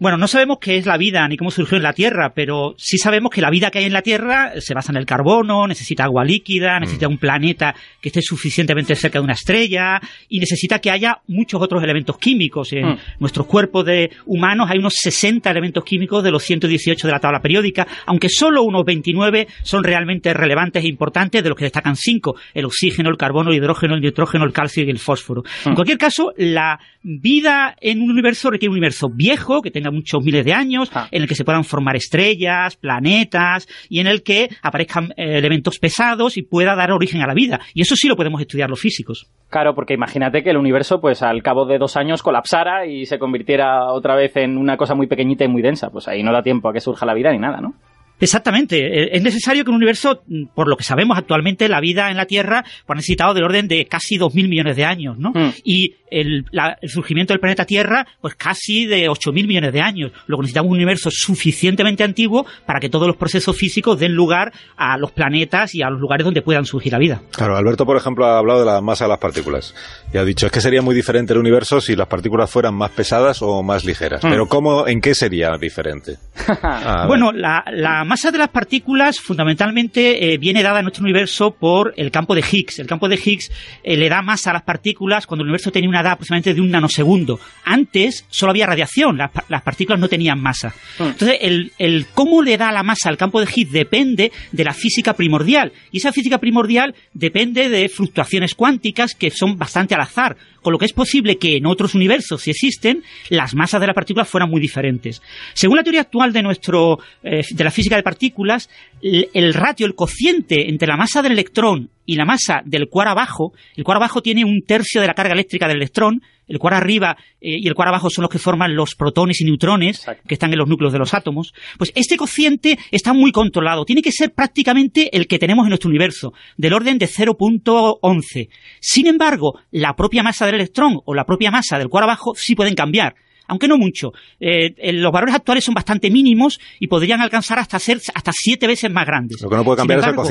Bueno, 0.02 0.19
no 0.19 0.26
sabemos 0.26 0.58
qué 0.60 0.78
es 0.78 0.84
la 0.84 0.96
vida 0.96 1.28
ni 1.28 1.37
cómo 1.37 1.52
surgió 1.52 1.76
en 1.76 1.84
la 1.84 1.93
Tierra, 1.93 2.32
pero 2.34 2.75
sí 2.76 2.99
sabemos 2.99 3.31
que 3.31 3.40
la 3.40 3.50
vida 3.50 3.70
que 3.70 3.78
hay 3.78 3.84
en 3.84 3.93
la 3.93 4.02
Tierra 4.02 4.50
se 4.58 4.75
basa 4.75 4.90
en 4.90 4.96
el 4.96 5.06
carbono, 5.06 5.69
necesita 5.69 6.02
agua 6.02 6.25
líquida, 6.25 6.81
necesita 6.81 7.06
un 7.06 7.19
planeta 7.19 7.72
que 8.00 8.08
esté 8.08 8.20
suficientemente 8.20 8.96
cerca 8.96 9.20
de 9.20 9.25
una 9.25 9.34
estrella 9.34 10.00
y 10.28 10.40
necesita 10.40 10.81
que 10.81 10.90
haya 10.90 11.20
muchos 11.28 11.62
otros 11.62 11.84
elementos 11.84 12.19
químicos. 12.19 12.72
En 12.72 12.84
Mm. 12.84 12.98
nuestros 13.20 13.46
cuerpos 13.46 13.86
de 13.86 14.10
humanos 14.27 14.69
hay 14.72 14.79
unos 14.81 14.94
60 15.00 15.48
elementos 15.48 15.84
químicos 15.84 16.24
de 16.24 16.32
los 16.32 16.43
118 16.43 17.06
de 17.06 17.12
la 17.12 17.20
tabla 17.20 17.41
periódica, 17.41 17.86
aunque 18.06 18.29
solo 18.29 18.65
unos 18.65 18.84
29 18.84 19.46
son 19.62 19.84
realmente 19.84 20.34
relevantes 20.34 20.82
e 20.84 20.88
importantes, 20.88 21.44
de 21.44 21.48
los 21.48 21.56
que 21.56 21.67
destacan 21.67 21.94
5, 21.94 22.34
el 22.55 22.65
oxígeno, 22.65 23.08
el 23.08 23.17
carbono, 23.17 23.50
el 23.53 23.58
hidrógeno, 23.58 23.94
el 23.94 24.00
nitrógeno, 24.00 24.44
el 24.46 24.53
calcio 24.53 24.82
y 24.82 24.91
el 24.91 24.98
fósforo. 24.98 25.44
En 25.65 25.70
Mm. 25.70 25.74
cualquier 25.77 25.98
caso, 25.98 26.32
la 26.38 26.81
vida 27.03 27.75
en 27.81 28.01
un 28.03 28.11
universo 28.11 28.51
requiere 28.51 28.71
un 28.71 28.75
universo 28.77 29.09
viejo, 29.13 29.63
que 29.63 29.71
tenga 29.71 29.91
muchos 29.91 30.23
miles 30.25 30.44
de 30.44 30.53
años, 30.53 30.91
Ah. 30.94 31.09
en 31.11 31.23
el 31.23 31.29
que 31.29 31.35
se 31.35 31.44
puedan 31.44 31.65
formar 31.65 31.97
estrellas, 31.97 32.77
planetas, 32.77 33.67
y 33.89 34.01
en 34.01 34.06
el 34.06 34.23
que 34.23 34.49
aparezcan 34.63 35.13
eh, 35.17 35.39
elementos 35.39 35.79
pesados 35.79 36.37
y 36.37 36.43
pueda 36.43 36.75
dar 36.75 36.93
origen 36.93 37.21
a 37.23 37.27
la 37.27 37.35
vida. 37.35 37.61
Y 37.75 37.82
eso 37.82 37.97
sí 37.97 38.09
lo 38.09 38.17
podemos 38.17 38.41
estudiar 38.41 38.71
los 38.71 38.81
físicos. 38.81 39.27
Claro, 39.51 39.75
porque 39.75 39.94
imagínate 39.94 40.43
que 40.43 40.51
el 40.51 40.56
universo, 40.56 41.01
pues 41.01 41.23
al 41.23 41.43
cabo 41.43 41.67
de 41.67 41.79
dos 41.79 41.97
años 41.97 42.23
colapsara 42.23 42.87
y 42.87 43.06
se 43.06 43.19
convirtiera 43.19 43.93
otra 43.93 44.15
vez 44.15 44.37
en 44.37 44.56
una 44.56 44.77
cosa 44.77 44.94
muy 44.94 45.06
pequeñita 45.06 45.44
y 45.44 45.49
muy 45.49 45.63
densa. 45.63 45.91
Pues 45.91 46.09
ahí 46.09 46.23
no 46.23 46.32
da 46.32 46.43
tiempo 46.43 46.69
a 46.69 46.73
que 46.73 46.81
surja 46.81 47.05
la 47.06 47.15
vida 47.15 47.32
ni 47.32 47.39
nada, 47.39 47.61
¿no? 47.61 47.75
Exactamente. 48.22 48.79
Eh, 48.79 49.08
Es 49.12 49.22
necesario 49.22 49.64
que 49.64 49.70
un 49.70 49.76
universo, 49.76 50.22
mm, 50.26 50.46
por 50.55 50.69
lo 50.69 50.76
que 50.76 50.84
sabemos 50.84 51.19
actualmente, 51.19 51.69
la 51.69 51.81
vida 51.81 52.10
en 52.10 52.17
la 52.17 52.26
Tierra 52.26 52.62
pues, 52.62 52.84
ha 52.88 52.94
necesitado 52.94 53.34
del 53.34 53.44
orden 53.44 53.69
de 53.69 53.86
casi 53.86 54.17
2.000 54.17 54.48
millones 54.48 54.76
de 54.76 54.84
años, 54.84 55.19
¿no? 55.19 55.31
Mm. 55.34 55.50
Y 55.64 55.96
el, 56.10 56.44
la- 56.52 56.79
el 56.81 56.88
surgimiento 56.91 57.32
del 57.32 57.41
planeta 57.41 57.64
Tierra, 57.64 58.06
pues 58.20 58.34
casi 58.34 58.86
de 58.86 59.08
8.000 59.08 59.46
millones 59.46 59.72
de 59.72 59.81
años. 59.81 60.12
Luego 60.26 60.43
necesitamos 60.43 60.70
un 60.70 60.76
universo 60.76 61.10
suficientemente 61.10 62.05
antiguo 62.05 62.46
para 62.67 62.81
que 62.81 62.88
todos 62.88 63.06
los 63.06 63.17
procesos 63.17 63.56
físicos 63.56 63.98
den 63.98 64.12
lugar 64.14 64.52
a 64.76 64.96
los 64.98 65.10
planetas 65.12 65.74
y 65.74 65.82
a 65.82 65.91
los 65.91 66.00
lugares 66.00 66.24
donde 66.24 66.43
puedan 66.43 66.64
surgir 66.64 66.93
la 66.93 66.98
vida. 66.98 67.22
Claro, 67.32 67.56
Alberto, 67.56 67.84
por 67.86 67.96
ejemplo, 67.96 68.26
ha 68.26 68.38
hablado 68.38 68.60
de 68.60 68.67
la 68.67 68.81
masa 68.81 69.05
de 69.06 69.10
las 69.10 69.19
partículas. 69.19 69.74
Y 70.12 70.19
ha 70.19 70.24
dicho, 70.24 70.46
es 70.46 70.52
que 70.52 70.60
sería 70.60 70.82
muy 70.82 70.94
diferente 70.94 71.32
el 71.32 71.38
universo 71.38 71.81
si 71.81 71.96
las 71.96 72.06
partículas 72.08 72.50
fueran 72.50 72.74
más 72.74 72.91
pesadas 72.91 73.41
o 73.43 73.62
más 73.62 73.84
ligeras. 73.84 74.22
Mm. 74.22 74.29
Pero 74.31 74.46
¿cómo, 74.46 74.86
en 74.86 75.00
qué 75.00 75.14
sería 75.14 75.50
diferente? 75.60 76.17
Ah, 76.62 77.05
Bueno, 77.08 77.32
la, 77.32 77.64
la 77.72 78.05
masa 78.12 78.31
de 78.31 78.36
las 78.36 78.50
partículas 78.50 79.19
fundamentalmente 79.20 80.34
eh, 80.34 80.36
viene 80.36 80.62
dada 80.62 80.81
en 80.81 80.84
nuestro 80.84 81.02
universo 81.02 81.52
por 81.52 81.94
el 81.96 82.10
campo 82.10 82.34
de 82.34 82.42
Higgs. 82.42 82.78
El 82.78 82.86
campo 82.86 83.08
de 83.08 83.16
Higgs 83.16 83.50
eh, 83.82 83.96
le 83.96 84.10
da 84.10 84.20
masa 84.20 84.50
a 84.50 84.52
las 84.52 84.64
partículas 84.64 85.26
cuando 85.26 85.44
el 85.44 85.48
universo 85.48 85.72
tenía 85.72 85.88
una 85.88 86.00
edad 86.02 86.12
aproximadamente 86.12 86.52
de 86.52 86.60
un 86.60 86.70
nanosegundo. 86.70 87.40
Antes 87.64 88.26
solo 88.28 88.50
había 88.50 88.66
radiación, 88.66 89.16
las, 89.16 89.31
pa- 89.31 89.46
las 89.48 89.62
partículas 89.62 89.98
no 89.98 90.08
tenían 90.10 90.38
masa. 90.38 90.74
Mm. 90.98 91.02
Entonces, 91.04 91.38
el, 91.40 91.72
el 91.78 92.04
cómo 92.12 92.42
le 92.42 92.58
da 92.58 92.70
la 92.70 92.82
masa 92.82 93.08
al 93.08 93.16
campo 93.16 93.40
de 93.40 93.48
Higgs 93.50 93.72
depende 93.72 94.31
de 94.52 94.64
la 94.64 94.74
física 94.74 95.14
primordial. 95.14 95.72
Y 95.90 95.96
esa 95.96 96.12
física 96.12 96.36
primordial 96.36 96.94
depende 97.14 97.70
de 97.70 97.88
fluctuaciones 97.88 98.54
cuánticas 98.54 99.14
que 99.14 99.31
son 99.31 99.56
bastante 99.56 99.94
al 99.94 100.02
azar. 100.02 100.36
Con 100.62 100.72
lo 100.72 100.78
que 100.78 100.86
es 100.86 100.92
posible 100.92 101.36
que 101.36 101.56
en 101.56 101.66
otros 101.66 101.94
universos, 101.94 102.42
si 102.42 102.50
existen, 102.50 103.02
las 103.28 103.54
masas 103.54 103.81
de 103.81 103.86
las 103.88 103.94
partículas 103.94 104.28
fueran 104.28 104.48
muy 104.48 104.60
diferentes. 104.60 105.20
Según 105.52 105.76
la 105.76 105.82
teoría 105.82 106.02
actual 106.02 106.32
de 106.32 106.42
nuestro 106.42 106.98
eh, 107.22 107.42
de 107.50 107.64
la 107.64 107.70
física 107.70 107.96
de 107.96 108.02
partículas, 108.02 108.70
el, 109.02 109.28
el 109.34 109.52
ratio, 109.52 109.86
el 109.86 109.94
cociente 109.94 110.69
entre 110.70 110.88
la 110.88 110.96
masa 110.96 111.22
del 111.22 111.32
electrón 111.32 111.90
y 112.05 112.17
la 112.17 112.25
masa 112.25 112.63
del 112.65 112.89
quark 112.89 113.11
abajo, 113.11 113.53
el 113.77 113.85
quark 113.85 113.99
abajo 113.99 114.23
tiene 114.23 114.44
un 114.44 114.63
tercio 114.67 115.01
de 115.01 115.06
la 115.06 115.15
carga 115.15 115.35
eléctrica 115.35 115.69
del 115.69 115.77
electrón, 115.77 116.23
el 116.49 116.59
quark 116.59 116.77
arriba 116.77 117.17
eh, 117.41 117.59
y 117.59 117.69
el 117.69 117.75
quark 117.75 117.89
abajo 117.89 118.11
son 118.11 118.23
los 118.23 118.31
que 118.31 118.39
forman 118.39 118.75
los 118.75 118.94
protones 118.94 119.41
y 119.41 119.44
neutrones 119.44 119.99
Exacto. 120.01 120.25
que 120.27 120.35
están 120.35 120.53
en 120.53 120.59
los 120.59 120.69
núcleos 120.69 120.93
de 120.93 120.99
los 120.99 121.15
átomos, 121.15 121.55
pues 121.79 121.93
este 121.94 122.17
cociente 122.17 122.79
está 122.91 123.13
muy 123.13 123.32
controlado, 123.32 123.85
tiene 123.85 124.03
que 124.03 124.13
ser 124.13 124.32
prácticamente 124.32 125.17
el 125.17 125.27
que 125.27 125.39
tenemos 125.39 125.65
en 125.65 125.71
nuestro 125.71 125.89
universo, 125.89 126.32
del 126.56 126.73
orden 126.73 126.99
de 126.99 127.06
0.11. 127.06 128.49
Sin 128.81 129.06
embargo, 129.06 129.59
la 129.71 129.94
propia 129.94 130.23
masa 130.23 130.47
del 130.47 130.56
electrón 130.56 131.01
o 131.05 131.15
la 131.15 131.25
propia 131.25 131.51
masa 131.51 131.79
del 131.79 131.89
quark 131.89 132.05
abajo 132.05 132.35
sí 132.35 132.55
pueden 132.55 132.75
cambiar. 132.75 133.15
Aunque 133.49 133.69
no 133.69 133.77
mucho. 133.77 134.13
Eh, 134.41 134.93
los 134.94 135.13
valores 135.13 135.35
actuales 135.35 135.65
son 135.65 135.75
bastante 135.75 136.11
mínimos 136.11 136.59
y 136.79 136.87
podrían 136.87 137.21
alcanzar 137.21 137.59
hasta 137.59 137.79
ser 137.79 138.01
hasta 138.15 138.31
siete 138.32 138.67
veces 138.67 138.91
más 138.91 139.05
grandes. 139.05 139.43
Lo 139.43 139.51
que 139.51 139.56
no 139.56 139.65
puede 139.65 139.79
cambiar 139.79 139.99
es 139.99 140.05
el 140.05 140.11
embargo, 140.11 140.29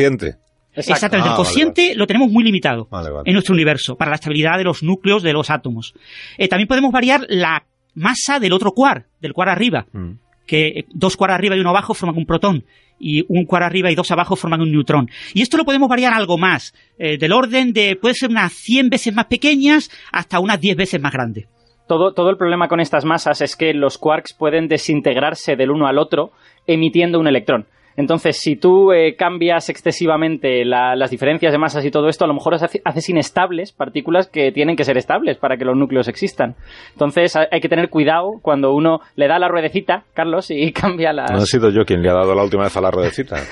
cociente. 0.75 0.91
Exactamente, 0.93 1.29
Ah, 1.29 1.31
el 1.33 1.37
vale, 1.37 1.47
cociente 1.49 1.93
lo 1.95 2.07
tenemos 2.07 2.29
muy 2.31 2.43
limitado 2.43 2.87
Vale, 2.89 3.09
vale. 3.09 3.23
en 3.25 3.33
nuestro 3.33 3.53
universo 3.53 3.95
para 3.95 4.09
la 4.11 4.15
estabilidad 4.15 4.57
de 4.57 4.63
los 4.63 4.83
núcleos 4.83 5.23
de 5.23 5.33
los 5.33 5.49
átomos. 5.49 5.93
Eh, 6.37 6.47
también 6.47 6.67
podemos 6.67 6.91
variar 6.91 7.25
la 7.29 7.63
masa 7.93 8.39
del 8.39 8.53
otro 8.53 8.71
quark, 8.71 9.05
del 9.19 9.33
quark 9.33 9.49
arriba, 9.51 9.85
Mm. 9.91 10.11
que 10.47 10.67
eh, 10.67 10.85
dos 10.93 11.15
quark 11.17 11.33
arriba 11.33 11.55
y 11.55 11.59
uno 11.59 11.69
abajo 11.69 11.93
forman 11.93 12.17
un 12.17 12.25
protón 12.25 12.63
y 12.99 13.23
un 13.27 13.45
quark 13.45 13.63
arriba 13.65 13.91
y 13.91 13.95
dos 13.95 14.11
abajo 14.11 14.35
forman 14.35 14.61
un 14.61 14.71
neutrón. 14.71 15.09
Y 15.33 15.41
esto 15.41 15.57
lo 15.57 15.65
podemos 15.65 15.89
variar 15.89 16.13
algo 16.13 16.37
más, 16.37 16.73
eh, 16.99 17.17
del 17.17 17.33
orden 17.33 17.73
de 17.73 17.95
puede 17.95 18.13
ser 18.15 18.29
unas 18.29 18.53
100 18.53 18.89
veces 18.89 19.13
más 19.13 19.25
pequeñas 19.25 19.89
hasta 20.11 20.39
unas 20.39 20.59
10 20.61 20.75
veces 20.77 21.01
más 21.01 21.11
grandes. 21.11 21.47
Todo, 21.87 22.13
todo 22.13 22.29
el 22.29 22.37
problema 22.37 22.69
con 22.69 22.79
estas 22.79 23.03
masas 23.03 23.41
es 23.41 23.55
que 23.57 23.73
los 23.73 23.97
quarks 23.97 24.33
pueden 24.33 24.67
desintegrarse 24.69 25.55
del 25.57 25.71
uno 25.71 25.87
al 25.87 25.97
otro 25.97 26.31
emitiendo 26.65 27.19
un 27.19 27.27
electrón. 27.27 27.65
Entonces, 27.97 28.37
si 28.37 28.55
tú 28.55 28.91
eh, 28.91 29.15
cambias 29.15 29.69
excesivamente 29.69 30.63
la- 30.65 30.95
las 30.95 31.11
diferencias 31.11 31.51
de 31.51 31.57
masas 31.57 31.83
y 31.85 31.91
todo 31.91 32.07
esto, 32.07 32.23
a 32.25 32.27
lo 32.27 32.33
mejor 32.33 32.53
hace- 32.55 32.81
haces 32.85 33.09
inestables 33.09 33.71
partículas 33.71 34.27
que 34.27 34.51
tienen 34.51 34.75
que 34.75 34.83
ser 34.85 34.97
estables 34.97 35.37
para 35.37 35.57
que 35.57 35.65
los 35.65 35.75
núcleos 35.75 36.07
existan. 36.07 36.55
Entonces, 36.93 37.35
hay 37.35 37.59
que 37.61 37.69
tener 37.69 37.89
cuidado 37.89 38.39
cuando 38.41 38.73
uno 38.73 39.01
le 39.15 39.27
da 39.27 39.39
la 39.39 39.47
ruedecita, 39.49 40.03
Carlos, 40.13 40.49
y 40.51 40.71
cambia 40.73 41.13
las... 41.13 41.31
No 41.31 41.39
he 41.43 41.45
sido 41.45 41.69
yo 41.69 41.85
quien 41.85 42.01
le 42.01 42.09
ha 42.09 42.13
dado 42.13 42.33
la 42.33 42.43
última 42.43 42.63
vez 42.63 42.75
a 42.77 42.81
la 42.81 42.91
ruedecita. 42.91 43.37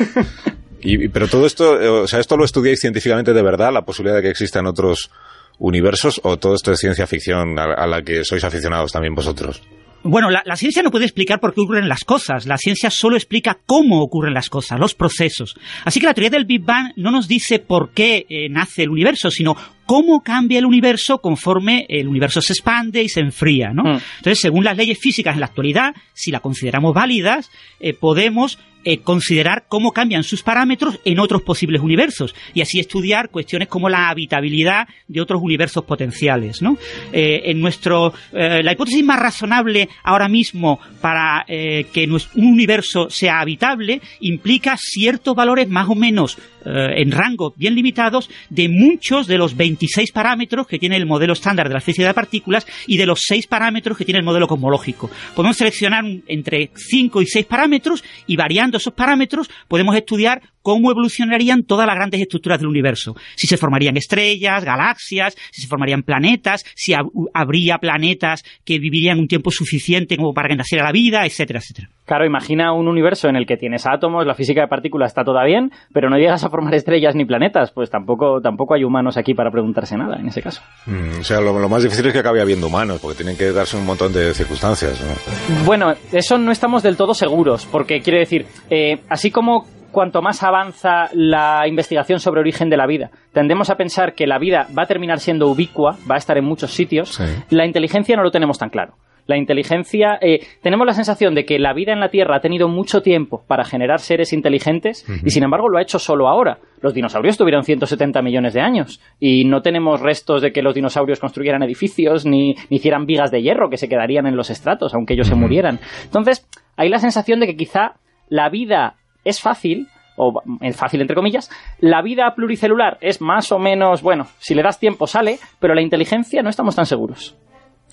Y, 0.81 1.09
pero 1.09 1.27
todo 1.27 1.45
esto, 1.45 1.77
eh, 1.81 1.89
o 1.89 2.07
sea, 2.07 2.21
¿esto 2.21 2.37
lo 2.37 2.45
estudiáis 2.45 2.79
científicamente 2.79 3.33
de 3.33 3.41
verdad, 3.43 3.73
la 3.73 3.81
posibilidad 3.81 4.15
de 4.15 4.21
que 4.23 4.29
existan 4.29 4.65
otros 4.65 5.11
universos, 5.57 6.21
o 6.23 6.37
todo 6.37 6.55
esto 6.55 6.71
es 6.71 6.79
ciencia 6.79 7.05
ficción 7.05 7.59
a, 7.59 7.65
a 7.73 7.85
la 7.85 8.01
que 8.01 8.23
sois 8.23 8.45
aficionados 8.45 8.93
también 8.93 9.13
vosotros? 9.13 9.61
Bueno, 10.03 10.29
la, 10.29 10.41
la 10.45 10.55
ciencia 10.55 10.81
no 10.81 10.91
puede 10.91 11.05
explicar 11.05 11.39
por 11.39 11.53
qué 11.53 11.61
ocurren 11.61 11.89
las 11.89 12.03
cosas. 12.03 12.45
La 12.45 12.57
ciencia 12.57 12.89
solo 12.89 13.15
explica 13.15 13.59
cómo 13.65 14.01
ocurren 14.01 14.33
las 14.33 14.49
cosas, 14.49 14.79
los 14.79 14.95
procesos. 14.95 15.55
Así 15.83 15.99
que 15.99 16.05
la 16.05 16.13
teoría 16.13 16.29
del 16.29 16.45
Big 16.45 16.63
Bang 16.63 16.93
no 16.95 17.11
nos 17.11 17.27
dice 17.27 17.59
por 17.59 17.91
qué 17.91 18.25
eh, 18.29 18.47
nace 18.49 18.83
el 18.83 18.89
universo, 18.89 19.29
sino 19.29 19.55
cómo 19.85 20.21
cambia 20.21 20.59
el 20.59 20.65
universo 20.65 21.17
conforme 21.17 21.87
el 21.89 22.07
universo 22.07 22.41
se 22.41 22.53
expande 22.53 23.01
y 23.01 23.09
se 23.09 23.21
enfría, 23.21 23.71
¿no? 23.73 23.83
Mm. 23.83 24.01
Entonces, 24.17 24.39
según 24.39 24.63
las 24.63 24.77
leyes 24.77 24.99
físicas 24.99 25.33
en 25.33 25.39
la 25.39 25.47
actualidad, 25.47 25.95
si 26.13 26.29
la 26.29 26.41
consideramos 26.41 26.93
válidas, 26.93 27.49
eh, 27.79 27.93
podemos 27.93 28.59
eh, 28.85 28.99
considerar 28.99 29.65
cómo 29.67 29.91
cambian 29.91 30.23
sus 30.23 30.41
parámetros 30.41 31.01
en 31.03 31.19
otros 31.19 31.41
posibles 31.41 31.81
universos 31.81 32.33
y 32.53 32.61
así 32.61 32.79
estudiar 32.79 33.29
cuestiones 33.29 33.67
como 33.67 33.89
la 33.89 34.07
habitabilidad 34.07 34.87
de 35.05 35.19
otros 35.19 35.41
universos 35.41 35.83
potenciales, 35.83 36.61
¿no? 36.61 36.77
Eh, 37.11 37.41
en 37.45 37.59
nuestro 37.59 38.13
eh, 38.31 38.63
la 38.63 38.71
hipótesis 38.71 39.03
más 39.03 39.19
razonable 39.19 39.89
ahora 40.01 40.29
mismo 40.29 40.79
para 41.01 41.45
que 41.47 42.07
un 42.35 42.45
universo 42.45 43.09
sea 43.09 43.39
habitable 43.39 44.01
implica 44.21 44.77
ciertos 44.77 45.35
valores 45.35 45.67
más 45.67 45.89
o 45.89 45.95
menos 45.95 46.37
en 46.65 47.11
rango 47.11 47.53
bien 47.55 47.73
limitados 47.73 48.29
de 48.49 48.69
muchos 48.69 49.27
de 49.27 49.37
los 49.37 49.55
26 49.55 50.11
parámetros 50.11 50.67
que 50.67 50.77
tiene 50.77 50.97
el 50.97 51.05
modelo 51.05 51.33
estándar 51.33 51.67
de 51.67 51.73
la 51.73 51.81
física 51.81 52.07
de 52.07 52.13
partículas 52.13 52.67
y 52.85 52.97
de 52.97 53.05
los 53.05 53.21
6 53.25 53.47
parámetros 53.47 53.97
que 53.97 54.05
tiene 54.05 54.19
el 54.19 54.25
modelo 54.25 54.47
cosmológico. 54.47 55.09
Podemos 55.35 55.57
seleccionar 55.57 56.03
entre 56.27 56.71
5 56.75 57.21
y 57.21 57.25
6 57.25 57.45
parámetros 57.45 58.03
y 58.27 58.35
variando 58.35 58.68
esos 58.77 58.93
parámetros 58.93 59.49
podemos 59.67 59.95
estudiar 59.95 60.41
cómo 60.73 60.91
evolucionarían 60.91 61.63
todas 61.63 61.85
las 61.87 61.95
grandes 61.95 62.21
estructuras 62.21 62.59
del 62.59 62.67
universo. 62.67 63.15
Si 63.35 63.47
se 63.47 63.57
formarían 63.57 63.97
estrellas, 63.97 64.63
galaxias, 64.63 65.35
si 65.51 65.61
se 65.61 65.67
formarían 65.67 66.03
planetas, 66.03 66.63
si 66.75 66.93
hab- 66.93 67.09
habría 67.33 67.77
planetas 67.79 68.43
que 68.65 68.79
vivirían 68.79 69.19
un 69.19 69.27
tiempo 69.27 69.51
suficiente 69.51 70.17
como 70.17 70.33
para 70.33 70.49
que 70.49 70.55
naciera 70.55 70.83
la 70.85 70.91
vida, 70.91 71.25
etcétera, 71.25 71.59
etcétera. 71.59 71.89
Claro, 72.05 72.25
imagina 72.25 72.73
un 72.73 72.87
universo 72.87 73.27
en 73.29 73.35
el 73.35 73.45
que 73.45 73.55
tienes 73.55 73.85
átomos, 73.85 74.25
la 74.25 74.33
física 74.33 74.61
de 74.61 74.67
partículas 74.67 75.11
está 75.11 75.23
toda 75.23 75.43
bien, 75.45 75.71
pero 75.93 76.09
no 76.09 76.17
llegas 76.17 76.43
a 76.43 76.49
formar 76.49 76.73
estrellas 76.73 77.13
ni 77.15 77.23
planetas, 77.25 77.71
pues 77.71 77.89
tampoco, 77.91 78.41
tampoco 78.41 78.73
hay 78.73 78.83
humanos 78.83 79.15
aquí 79.17 79.33
para 79.35 79.51
preguntarse 79.51 79.95
nada 79.95 80.17
en 80.19 80.27
ese 80.27 80.41
caso. 80.41 80.61
Mm, 80.87 81.19
o 81.19 81.23
sea, 81.23 81.39
lo, 81.39 81.59
lo 81.59 81.69
más 81.69 81.83
difícil 81.83 82.05
es 82.07 82.13
que 82.13 82.19
acabe 82.19 82.41
habiendo 82.41 82.67
humanos, 82.67 82.99
porque 83.01 83.17
tienen 83.17 83.37
que 83.37 83.51
darse 83.51 83.77
un 83.77 83.85
montón 83.85 84.11
de 84.11 84.33
circunstancias. 84.33 84.99
¿no? 85.01 85.65
Bueno, 85.65 85.93
eso 86.11 86.37
no 86.39 86.51
estamos 86.51 86.81
del 86.81 86.97
todo 86.97 87.13
seguros, 87.13 87.67
porque 87.71 88.01
quiere 88.01 88.19
decir, 88.19 88.45
eh, 88.71 89.01
así 89.07 89.29
como 89.29 89.67
cuanto 89.91 90.21
más 90.21 90.43
avanza 90.43 91.09
la 91.13 91.67
investigación 91.67 92.19
sobre 92.19 92.39
origen 92.41 92.69
de 92.69 92.77
la 92.77 92.87
vida, 92.87 93.11
tendemos 93.33 93.69
a 93.69 93.75
pensar 93.75 94.13
que 94.13 94.27
la 94.27 94.39
vida 94.39 94.67
va 94.77 94.83
a 94.83 94.87
terminar 94.87 95.19
siendo 95.19 95.47
ubicua, 95.47 95.97
va 96.09 96.15
a 96.15 96.17
estar 96.19 96.37
en 96.37 96.45
muchos 96.45 96.71
sitios, 96.71 97.15
Sí. 97.15 97.23
la 97.49 97.65
inteligencia 97.65 98.15
no 98.15 98.23
lo 98.23 98.31
tenemos 98.31 98.57
tan 98.57 98.69
claro. 98.69 98.93
La 99.27 99.37
inteligencia, 99.37 100.17
eh, 100.21 100.39
tenemos 100.63 100.87
la 100.87 100.93
sensación 100.93 101.35
de 101.35 101.45
que 101.45 101.59
la 101.59 101.71
vida 101.73 101.93
en 101.93 101.99
la 101.99 102.09
Tierra 102.09 102.37
ha 102.37 102.39
tenido 102.39 102.67
mucho 102.67 103.01
tiempo 103.03 103.43
para 103.47 103.63
generar 103.63 103.99
seres 103.99 104.33
inteligentes 104.33 105.05
y 105.23 105.29
sin 105.29 105.43
embargo 105.43 105.69
lo 105.69 105.77
ha 105.77 105.83
hecho 105.83 105.99
solo 105.99 106.27
ahora. 106.27 106.57
Los 106.81 106.95
dinosaurios 106.95 107.37
tuvieron 107.37 107.63
170 107.63 108.23
millones 108.23 108.55
de 108.55 108.61
años 108.61 108.99
y 109.19 109.45
no 109.45 109.61
tenemos 109.61 110.01
restos 110.01 110.41
de 110.41 110.51
que 110.51 110.63
los 110.63 110.73
dinosaurios 110.73 111.19
construyeran 111.19 111.61
edificios 111.61 112.25
ni, 112.25 112.55
ni 112.71 112.77
hicieran 112.77 113.05
vigas 113.05 113.29
de 113.29 113.43
hierro 113.43 113.69
que 113.69 113.77
se 113.77 113.87
quedarían 113.87 114.25
en 114.25 114.35
los 114.35 114.49
estratos 114.49 114.95
aunque 114.95 115.13
ellos 115.13 115.27
se 115.27 115.35
murieran. 115.35 115.79
Entonces, 116.05 116.47
hay 116.75 116.89
la 116.89 116.97
sensación 116.97 117.39
de 117.39 117.45
que 117.45 117.55
quizá 117.55 117.97
la 118.29 118.49
vida 118.49 118.95
es 119.23 119.39
fácil, 119.41 119.87
o 120.17 120.41
es 120.61 120.75
fácil 120.75 121.01
entre 121.01 121.15
comillas, 121.15 121.49
la 121.79 122.01
vida 122.01 122.33
pluricelular 122.35 122.97
es 123.01 123.21
más 123.21 123.51
o 123.51 123.59
menos, 123.59 124.01
bueno, 124.01 124.27
si 124.39 124.53
le 124.53 124.63
das 124.63 124.79
tiempo 124.79 125.07
sale, 125.07 125.39
pero 125.59 125.73
la 125.73 125.81
inteligencia 125.81 126.41
no 126.41 126.49
estamos 126.49 126.75
tan 126.75 126.85
seguros. 126.85 127.35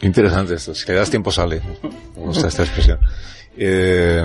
Interesante 0.03 0.55
esto. 0.55 0.75
Si 0.75 0.87
le 0.91 0.99
das 0.99 1.09
tiempo 1.11 1.31
sale. 1.31 1.61
Me 2.17 2.23
gusta 2.23 2.49
esta 2.49 2.63
expresión. 2.65 2.99
Eh, 3.57 4.25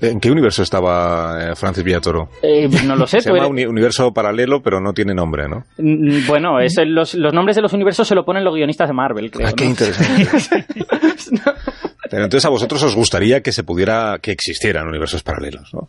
¿En 0.00 0.20
qué 0.20 0.30
universo 0.30 0.62
estaba 0.62 1.50
eh, 1.50 1.56
Francis 1.56 1.82
Villatoro? 1.84 2.28
Eh, 2.42 2.68
no 2.86 2.94
lo 2.96 3.06
sé, 3.06 3.20
Se 3.20 3.30
llama 3.32 3.46
eres- 3.48 3.68
universo 3.68 4.12
paralelo, 4.12 4.62
pero 4.62 4.80
no 4.80 4.92
tiene 4.92 5.14
nombre, 5.14 5.48
¿no? 5.48 5.64
Mm, 5.78 6.26
Bueno, 6.26 6.60
es 6.60 6.74
los, 6.86 7.14
los 7.14 7.32
nombres 7.34 7.56
de 7.56 7.62
los 7.62 7.72
universos 7.72 8.06
se 8.08 8.14
lo 8.14 8.24
ponen 8.24 8.44
los 8.44 8.54
guionistas 8.54 8.88
de 8.88 8.94
Marvel, 8.94 9.30
creo. 9.30 9.48
Ah, 9.48 9.52
qué 9.56 9.64
¿no? 9.64 9.70
interesante. 9.70 10.28
Entonces 12.22 12.44
a 12.44 12.50
vosotros 12.50 12.82
os 12.82 12.94
gustaría 12.94 13.42
que 13.42 13.52
se 13.52 13.64
pudiera, 13.64 14.18
que 14.20 14.32
existieran 14.32 14.86
universos 14.86 15.22
paralelos, 15.22 15.72
¿no? 15.74 15.88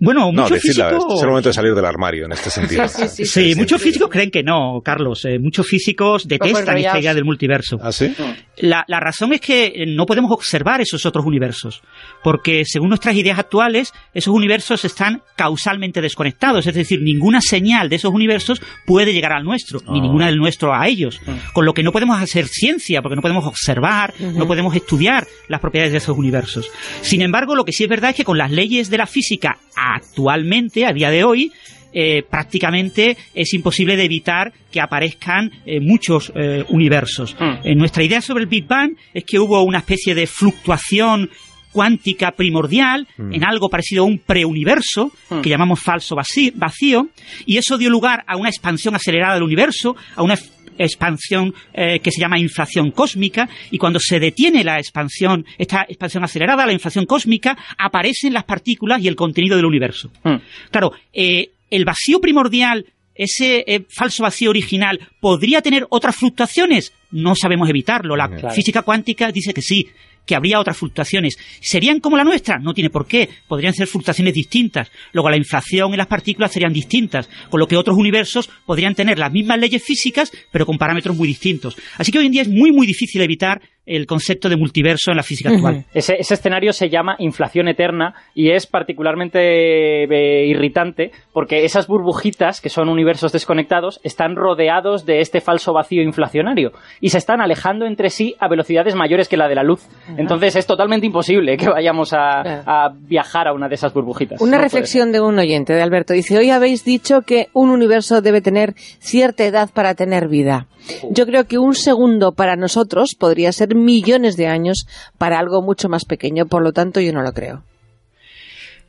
Bueno, 0.00 0.32
No, 0.32 0.42
muchos 0.42 0.50
decirla, 0.62 0.90
físicos... 0.90 1.14
es 1.16 1.22
el 1.22 1.28
momento 1.28 1.48
de 1.50 1.52
salir 1.52 1.74
del 1.74 1.84
armario 1.84 2.24
en 2.24 2.32
este 2.32 2.50
sentido. 2.50 2.88
Sí, 2.88 3.08
sí, 3.08 3.24
Sí, 3.26 3.54
muchos 3.54 3.80
físicos 3.80 4.08
creen 4.08 4.30
que 4.30 4.42
no, 4.42 4.80
Carlos. 4.84 5.24
Eh, 5.26 5.38
muchos 5.38 5.66
físicos 5.66 6.26
detestan 6.26 6.78
esta 6.78 6.98
idea 6.98 7.14
del 7.14 7.24
multiverso. 7.24 7.78
¿Ah, 7.82 7.92
sí? 7.92 8.14
La, 8.56 8.84
la 8.88 8.98
razón 9.00 9.32
es 9.32 9.40
que 9.40 9.66
eh, 9.66 9.84
no 9.86 10.06
podemos 10.06 10.30
observar 10.32 10.80
esos 10.80 11.04
otros 11.06 11.24
universos, 11.24 11.82
porque 12.24 12.64
según 12.64 12.88
nuestras 12.88 13.14
ideas 13.14 13.38
actuales, 13.38 13.92
esos 14.14 14.34
universos 14.34 14.84
están 14.84 15.22
causalmente 15.36 16.00
desconectados, 16.00 16.66
es 16.66 16.74
decir, 16.74 17.00
ninguna 17.02 17.40
señal 17.40 17.88
de 17.88 17.96
esos 17.96 18.12
universos 18.12 18.60
puede 18.86 19.12
llegar 19.12 19.32
al 19.32 19.44
nuestro, 19.44 19.80
ni 19.90 19.98
Ah. 19.98 20.02
ninguna 20.02 20.26
del 20.26 20.36
nuestro 20.36 20.74
a 20.74 20.86
ellos, 20.88 21.20
con 21.52 21.64
lo 21.66 21.72
que 21.74 21.82
no 21.82 21.92
podemos 21.92 22.20
hacer 22.20 22.46
ciencia, 22.48 23.02
porque 23.02 23.16
no 23.16 23.22
podemos 23.22 23.44
observar, 23.46 24.14
no 24.18 24.46
podemos 24.46 24.74
estudiar 24.74 25.26
las 25.48 25.60
propiedades 25.60 25.92
de 25.92 25.98
esos 25.98 26.16
universos. 26.16 26.70
Sin 27.02 27.22
embargo, 27.22 27.54
lo 27.54 27.64
que 27.64 27.72
sí 27.72 27.84
es 27.84 27.90
verdad 27.90 28.10
es 28.10 28.16
que 28.16 28.24
con 28.24 28.38
las 28.38 28.50
leyes 28.50 28.88
de 28.90 28.98
la 28.98 29.06
física 29.06 29.58
actualmente, 29.94 30.86
a 30.86 30.92
día 30.92 31.10
de 31.10 31.24
hoy, 31.24 31.52
eh, 31.92 32.22
prácticamente 32.28 33.16
es 33.34 33.52
imposible 33.52 33.96
de 33.96 34.04
evitar 34.04 34.52
que 34.70 34.80
aparezcan 34.80 35.50
eh, 35.66 35.80
muchos 35.80 36.32
eh, 36.36 36.64
universos. 36.68 37.36
Mm. 37.38 37.76
Nuestra 37.76 38.04
idea 38.04 38.20
sobre 38.20 38.44
el 38.44 38.48
Big 38.48 38.66
Bang 38.66 38.92
es 39.12 39.24
que 39.24 39.40
hubo 39.40 39.62
una 39.62 39.78
especie 39.78 40.14
de 40.14 40.28
fluctuación 40.28 41.30
cuántica 41.72 42.32
primordial 42.32 43.06
en 43.18 43.44
algo 43.44 43.68
parecido 43.68 44.02
a 44.02 44.06
un 44.06 44.18
preuniverso 44.18 45.12
Mm. 45.30 45.40
que 45.40 45.50
llamamos 45.50 45.80
falso 45.80 46.16
vací- 46.16 46.52
vacío 46.54 47.08
y 47.46 47.56
eso 47.58 47.78
dio 47.78 47.90
lugar 47.90 48.24
a 48.26 48.36
una 48.36 48.48
expansión 48.48 48.94
acelerada 48.94 49.34
del 49.34 49.42
universo, 49.44 49.94
a 50.16 50.22
una 50.22 50.36
expansión 50.78 51.54
eh, 51.74 52.00
que 52.00 52.10
se 52.10 52.20
llama 52.20 52.38
inflación 52.38 52.90
cósmica 52.90 53.48
y 53.70 53.78
cuando 53.78 53.98
se 54.00 54.18
detiene 54.18 54.64
la 54.64 54.78
expansión, 54.78 55.44
esta 55.58 55.84
expansión 55.88 56.24
acelerada, 56.24 56.66
la 56.66 56.72
inflación 56.72 57.06
cósmica, 57.06 57.56
aparecen 57.78 58.32
las 58.32 58.44
partículas 58.44 59.00
y 59.02 59.08
el 59.08 59.14
contenido 59.16 59.56
del 59.56 59.66
universo. 59.66 60.10
Mm. 60.24 60.36
Claro, 60.70 60.92
eh, 61.12 61.50
el 61.70 61.84
vacío 61.84 62.20
primordial 62.20 62.86
ese 63.14 63.64
eh, 63.66 63.84
falso 63.90 64.22
vacío 64.22 64.48
original 64.48 64.98
podría 65.20 65.60
tener 65.60 65.86
otras 65.90 66.16
fluctuaciones, 66.16 66.94
no 67.10 67.34
sabemos 67.34 67.68
evitarlo. 67.68 68.16
La 68.16 68.28
Claro. 68.28 68.50
física 68.54 68.80
cuántica 68.80 69.30
dice 69.30 69.52
que 69.52 69.60
sí, 69.60 69.88
que 70.26 70.34
habría 70.34 70.60
otras 70.60 70.76
fluctuaciones. 70.76 71.36
¿Serían 71.60 72.00
como 72.00 72.16
la 72.16 72.24
nuestra? 72.24 72.58
No 72.58 72.74
tiene 72.74 72.90
por 72.90 73.06
qué. 73.06 73.28
Podrían 73.48 73.74
ser 73.74 73.86
fluctuaciones 73.86 74.34
distintas. 74.34 74.90
Luego 75.12 75.30
la 75.30 75.36
inflación 75.36 75.92
y 75.92 75.96
las 75.96 76.06
partículas 76.06 76.52
serían 76.52 76.72
distintas, 76.72 77.28
con 77.48 77.60
lo 77.60 77.66
que 77.66 77.76
otros 77.76 77.96
universos 77.96 78.48
podrían 78.66 78.94
tener 78.94 79.18
las 79.18 79.32
mismas 79.32 79.58
leyes 79.58 79.82
físicas, 79.82 80.32
pero 80.50 80.66
con 80.66 80.78
parámetros 80.78 81.16
muy 81.16 81.28
distintos. 81.28 81.76
Así 81.96 82.12
que 82.12 82.18
hoy 82.18 82.26
en 82.26 82.32
día 82.32 82.42
es 82.42 82.48
muy, 82.48 82.72
muy 82.72 82.86
difícil 82.86 83.22
evitar 83.22 83.60
el 83.86 84.06
concepto 84.06 84.48
de 84.48 84.56
multiverso 84.56 85.10
en 85.10 85.16
la 85.16 85.22
física 85.22 85.50
actual. 85.50 85.84
Ese, 85.94 86.16
ese 86.18 86.34
escenario 86.34 86.72
se 86.72 86.88
llama 86.88 87.16
inflación 87.18 87.68
eterna 87.68 88.14
y 88.34 88.50
es 88.50 88.66
particularmente 88.66 90.04
eh, 90.04 90.46
irritante 90.46 91.10
porque 91.32 91.64
esas 91.64 91.86
burbujitas, 91.86 92.60
que 92.60 92.68
son 92.68 92.88
universos 92.88 93.32
desconectados, 93.32 94.00
están 94.02 94.36
rodeados 94.36 95.06
de 95.06 95.20
este 95.20 95.40
falso 95.40 95.72
vacío 95.72 96.02
inflacionario 96.02 96.72
y 97.00 97.10
se 97.10 97.18
están 97.18 97.40
alejando 97.40 97.86
entre 97.86 98.10
sí 98.10 98.36
a 98.38 98.48
velocidades 98.48 98.94
mayores 98.94 99.28
que 99.28 99.36
la 99.36 99.48
de 99.48 99.54
la 99.54 99.62
luz. 99.62 99.88
Entonces 100.16 100.56
es 100.56 100.66
totalmente 100.66 101.06
imposible 101.06 101.56
que 101.56 101.68
vayamos 101.68 102.12
a, 102.12 102.90
viajar 103.00 103.48
a 103.48 103.52
una 103.52 103.68
de 103.68 103.74
esas 103.74 103.92
burbujitas. 103.92 104.40
Una 104.40 104.58
No 104.58 104.62
reflexión 104.62 105.12
de 105.12 105.20
un 105.20 105.38
oyente, 105.38 105.72
de 105.72 105.82
Alberto. 105.82 106.12
Dice, 106.12 106.38
hoy 106.38 106.50
habéis 106.50 106.84
dicho 106.84 107.22
que 107.22 107.48
un 107.52 107.70
universo 107.70 108.20
debe 108.20 108.40
tener 108.40 108.74
cierta 108.98 109.44
edad 109.44 109.70
para 109.72 109.94
tener 109.94 110.28
vida. 110.28 110.66
Yo 111.10 111.26
creo 111.26 111.44
que 111.44 111.58
un 111.58 111.74
segundo 111.74 112.32
para 112.32 112.56
nosotros 112.56 113.14
podría 113.18 113.52
ser 113.52 113.69
millones 113.74 114.36
de 114.36 114.46
años 114.46 114.86
para 115.18 115.38
algo 115.38 115.62
mucho 115.62 115.88
más 115.88 116.04
pequeño, 116.04 116.46
por 116.46 116.62
lo 116.62 116.72
tanto 116.72 117.00
yo 117.00 117.12
no 117.12 117.22
lo 117.22 117.32
creo. 117.32 117.62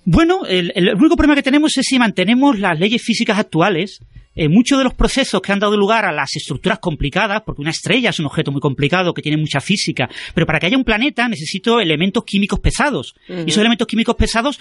Bueno, 0.03 0.45
el, 0.47 0.71
el 0.75 0.95
único 0.95 1.15
problema 1.15 1.35
que 1.35 1.43
tenemos 1.43 1.77
es 1.77 1.85
si 1.87 1.99
mantenemos 1.99 2.57
las 2.59 2.79
leyes 2.79 3.01
físicas 3.03 3.37
actuales. 3.37 3.99
eh, 4.35 4.47
muchos 4.47 4.77
de 4.77 4.83
los 4.83 4.93
procesos 4.93 5.41
que 5.41 5.51
han 5.51 5.59
dado 5.59 5.75
lugar 5.75 6.05
a 6.05 6.11
las 6.11 6.35
estructuras 6.35 6.79
complicadas, 6.79 7.41
porque 7.45 7.61
una 7.61 7.71
estrella 7.71 8.09
es 8.11 8.19
un 8.19 8.25
objeto 8.27 8.51
muy 8.51 8.61
complicado 8.61 9.13
que 9.13 9.21
tiene 9.21 9.37
mucha 9.37 9.59
física, 9.59 10.09
pero 10.33 10.45
para 10.45 10.59
que 10.59 10.67
haya 10.67 10.77
un 10.77 10.83
planeta 10.83 11.27
necesito 11.27 11.79
elementos 11.79 12.23
químicos 12.23 12.59
pesados. 12.59 13.13
Y 13.27 13.49
esos 13.49 13.57
elementos 13.57 13.87
químicos 13.87 14.15
pesados 14.15 14.57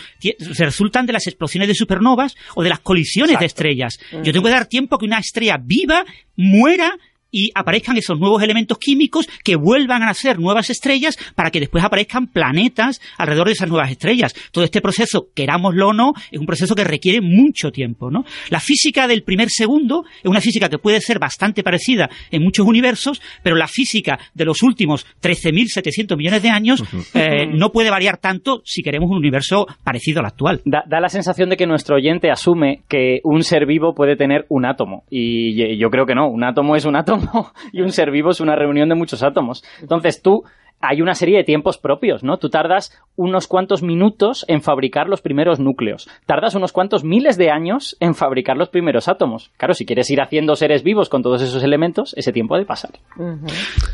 resultan 0.58 1.06
de 1.06 1.12
las 1.12 1.26
explosiones 1.26 1.68
de 1.68 1.74
supernovas 1.74 2.34
o 2.54 2.62
de 2.62 2.70
las 2.70 2.80
colisiones 2.80 3.38
de 3.38 3.46
estrellas. 3.46 3.98
Yo 4.24 4.32
tengo 4.32 4.44
que 4.44 4.50
dar 4.50 4.66
tiempo 4.66 4.96
a 4.96 4.98
que 4.98 5.06
una 5.06 5.18
estrella 5.18 5.58
viva, 5.62 6.04
muera 6.36 6.96
y 7.30 7.50
aparezcan 7.54 7.96
esos 7.96 8.18
nuevos 8.18 8.42
elementos 8.42 8.78
químicos 8.78 9.28
que 9.44 9.56
vuelvan 9.56 10.02
a 10.02 10.06
nacer 10.06 10.38
nuevas 10.38 10.70
estrellas 10.70 11.16
para 11.34 11.50
que 11.50 11.60
después 11.60 11.84
aparezcan 11.84 12.26
planetas 12.26 13.00
alrededor 13.18 13.48
de 13.48 13.52
esas 13.52 13.68
nuevas 13.68 13.90
estrellas. 13.90 14.34
Todo 14.52 14.64
este 14.64 14.80
proceso, 14.80 15.28
querámoslo 15.34 15.88
o 15.88 15.92
no, 15.92 16.12
es 16.30 16.38
un 16.38 16.46
proceso 16.46 16.74
que 16.74 16.84
requiere 16.84 17.20
mucho 17.20 17.70
tiempo, 17.70 18.10
¿no? 18.10 18.24
La 18.50 18.60
física 18.60 19.06
del 19.06 19.22
primer 19.22 19.48
segundo 19.50 20.04
es 20.22 20.26
una 20.26 20.40
física 20.40 20.68
que 20.68 20.78
puede 20.78 21.00
ser 21.00 21.18
bastante 21.18 21.62
parecida 21.62 22.08
en 22.30 22.42
muchos 22.42 22.66
universos, 22.66 23.20
pero 23.42 23.56
la 23.56 23.68
física 23.68 24.18
de 24.34 24.44
los 24.44 24.62
últimos 24.62 25.06
13.700 25.22 26.16
millones 26.16 26.42
de 26.42 26.50
años 26.50 26.82
eh, 27.14 27.46
no 27.46 27.70
puede 27.70 27.90
variar 27.90 28.18
tanto 28.18 28.62
si 28.64 28.82
queremos 28.82 29.10
un 29.10 29.16
universo 29.16 29.66
parecido 29.84 30.20
al 30.20 30.26
actual. 30.26 30.60
Da, 30.64 30.82
da 30.86 31.00
la 31.00 31.08
sensación 31.08 31.48
de 31.48 31.56
que 31.56 31.66
nuestro 31.66 31.96
oyente 31.96 32.30
asume 32.30 32.82
que 32.88 33.20
un 33.24 33.42
ser 33.42 33.66
vivo 33.66 33.94
puede 33.94 34.16
tener 34.16 34.46
un 34.48 34.64
átomo. 34.64 35.04
Y 35.10 35.78
yo 35.78 35.90
creo 35.90 36.06
que 36.06 36.14
no. 36.14 36.28
Un 36.28 36.44
átomo 36.44 36.76
es 36.76 36.84
un 36.84 36.96
átomo 36.96 37.19
y 37.72 37.82
un 37.82 37.92
ser 37.92 38.10
vivo 38.10 38.30
es 38.30 38.40
una 38.40 38.56
reunión 38.56 38.88
de 38.88 38.94
muchos 38.94 39.22
átomos. 39.22 39.64
Entonces 39.80 40.22
tú, 40.22 40.44
hay 40.80 41.02
una 41.02 41.14
serie 41.14 41.36
de 41.38 41.44
tiempos 41.44 41.78
propios, 41.78 42.24
¿no? 42.24 42.38
Tú 42.38 42.48
tardas 42.48 42.90
unos 43.16 43.46
cuantos 43.46 43.82
minutos 43.82 44.44
en 44.48 44.62
fabricar 44.62 45.08
los 45.08 45.20
primeros 45.20 45.60
núcleos. 45.60 46.08
Tardas 46.26 46.54
unos 46.54 46.72
cuantos 46.72 47.04
miles 47.04 47.36
de 47.36 47.50
años 47.50 47.96
en 48.00 48.14
fabricar 48.14 48.56
los 48.56 48.70
primeros 48.70 49.06
átomos. 49.08 49.50
Claro, 49.58 49.74
si 49.74 49.84
quieres 49.84 50.10
ir 50.10 50.20
haciendo 50.22 50.56
seres 50.56 50.82
vivos 50.82 51.08
con 51.10 51.22
todos 51.22 51.42
esos 51.42 51.62
elementos, 51.62 52.14
ese 52.16 52.32
tiempo 52.32 52.54
ha 52.54 52.58
de 52.58 52.64
pasar. 52.64 52.92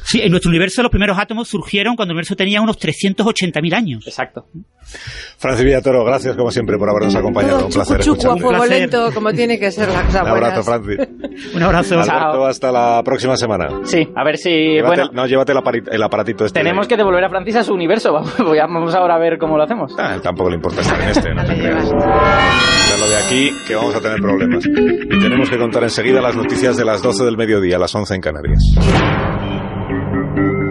Sí, 0.05 0.21
en 0.23 0.31
nuestro 0.31 0.49
universo 0.51 0.83
los 0.83 0.91
primeros 0.91 1.19
átomos 1.19 1.49
surgieron 1.49 1.97
cuando 1.97 2.13
el 2.13 2.17
universo 2.17 2.37
tenía 2.37 2.61
unos 2.61 2.79
380.000 2.79 3.75
años. 3.75 4.07
Exacto. 4.07 4.47
Francis 5.39 5.65
Villatoro, 5.65 6.05
gracias 6.05 6.37
como 6.37 6.51
siempre 6.53 6.77
por 6.79 6.89
habernos 6.89 7.17
acompañado. 7.17 7.57
Todo 7.57 7.67
Un 7.67 7.73
placer 7.73 8.01
chucu, 8.01 8.17
chucu, 8.23 8.31
a 8.33 8.37
fuego 8.37 8.51
placer. 8.59 8.81
lento, 8.83 9.11
como 9.13 9.33
tiene 9.33 9.59
que 9.59 9.73
ser 9.73 9.89
la 9.89 10.03
cosa 10.05 10.23
Un 10.23 10.29
abrazo, 10.29 10.63
buenas. 10.63 11.09
Francis. 11.09 11.53
Un 11.57 11.63
abrazo. 11.65 11.95
Alberto, 12.01 12.47
hasta 12.47 12.71
la 12.71 13.03
próxima 13.05 13.37
semana. 13.37 13.81
Sí, 13.83 14.07
a 14.15 14.23
ver 14.25 14.37
si... 14.39 14.51
Llévate- 14.51 14.87
bueno, 14.87 15.11
no, 15.13 15.27
llévate 15.27 15.53
el 15.53 16.03
aparatito 16.03 16.45
este. 16.45 16.61
tenemos 16.61 16.76
que 16.87 16.97
devolver 16.97 17.25
a 17.25 17.31
Francis 17.31 17.57
a 17.57 17.65
su 17.65 17.73
universo. 17.73 18.13
Vamos, 18.59 18.95
ahora 18.95 19.15
a 19.15 19.19
ver 19.19 19.39
cómo 19.39 19.57
lo 19.57 19.65
hacemos. 19.65 19.95
Ah, 19.99 20.19
tampoco 20.23 20.51
le 20.51 20.57
importa 20.57 20.83
estar 20.83 21.01
en 21.01 21.09
este, 21.09 21.35
no 21.35 21.45
te 21.45 21.55
creas. 21.55 21.91
Ya 21.91 22.97
lo 22.99 23.09
de 23.09 23.17
aquí, 23.25 23.51
que 23.67 23.75
vamos 23.75 23.95
a 23.95 24.01
tener 24.01 24.21
problemas. 24.21 24.67
Y 24.67 25.19
tenemos 25.19 25.49
que 25.49 25.59
contar 25.59 25.83
enseguida 25.83 26.21
las 26.21 26.37
noticias 26.37 26.77
de 26.77 26.85
las 26.85 27.03
12 27.03 27.25
del 27.25 27.37
mediodía, 27.37 27.79
las 27.79 27.95
11 27.95 28.15
en 28.15 28.21
Canarias. 28.21 28.63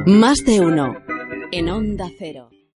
Más 0.05 0.37
de 0.45 0.59
uno. 0.59 0.95
En 1.51 1.69
Onda 1.69 2.05
Cero. 2.17 2.49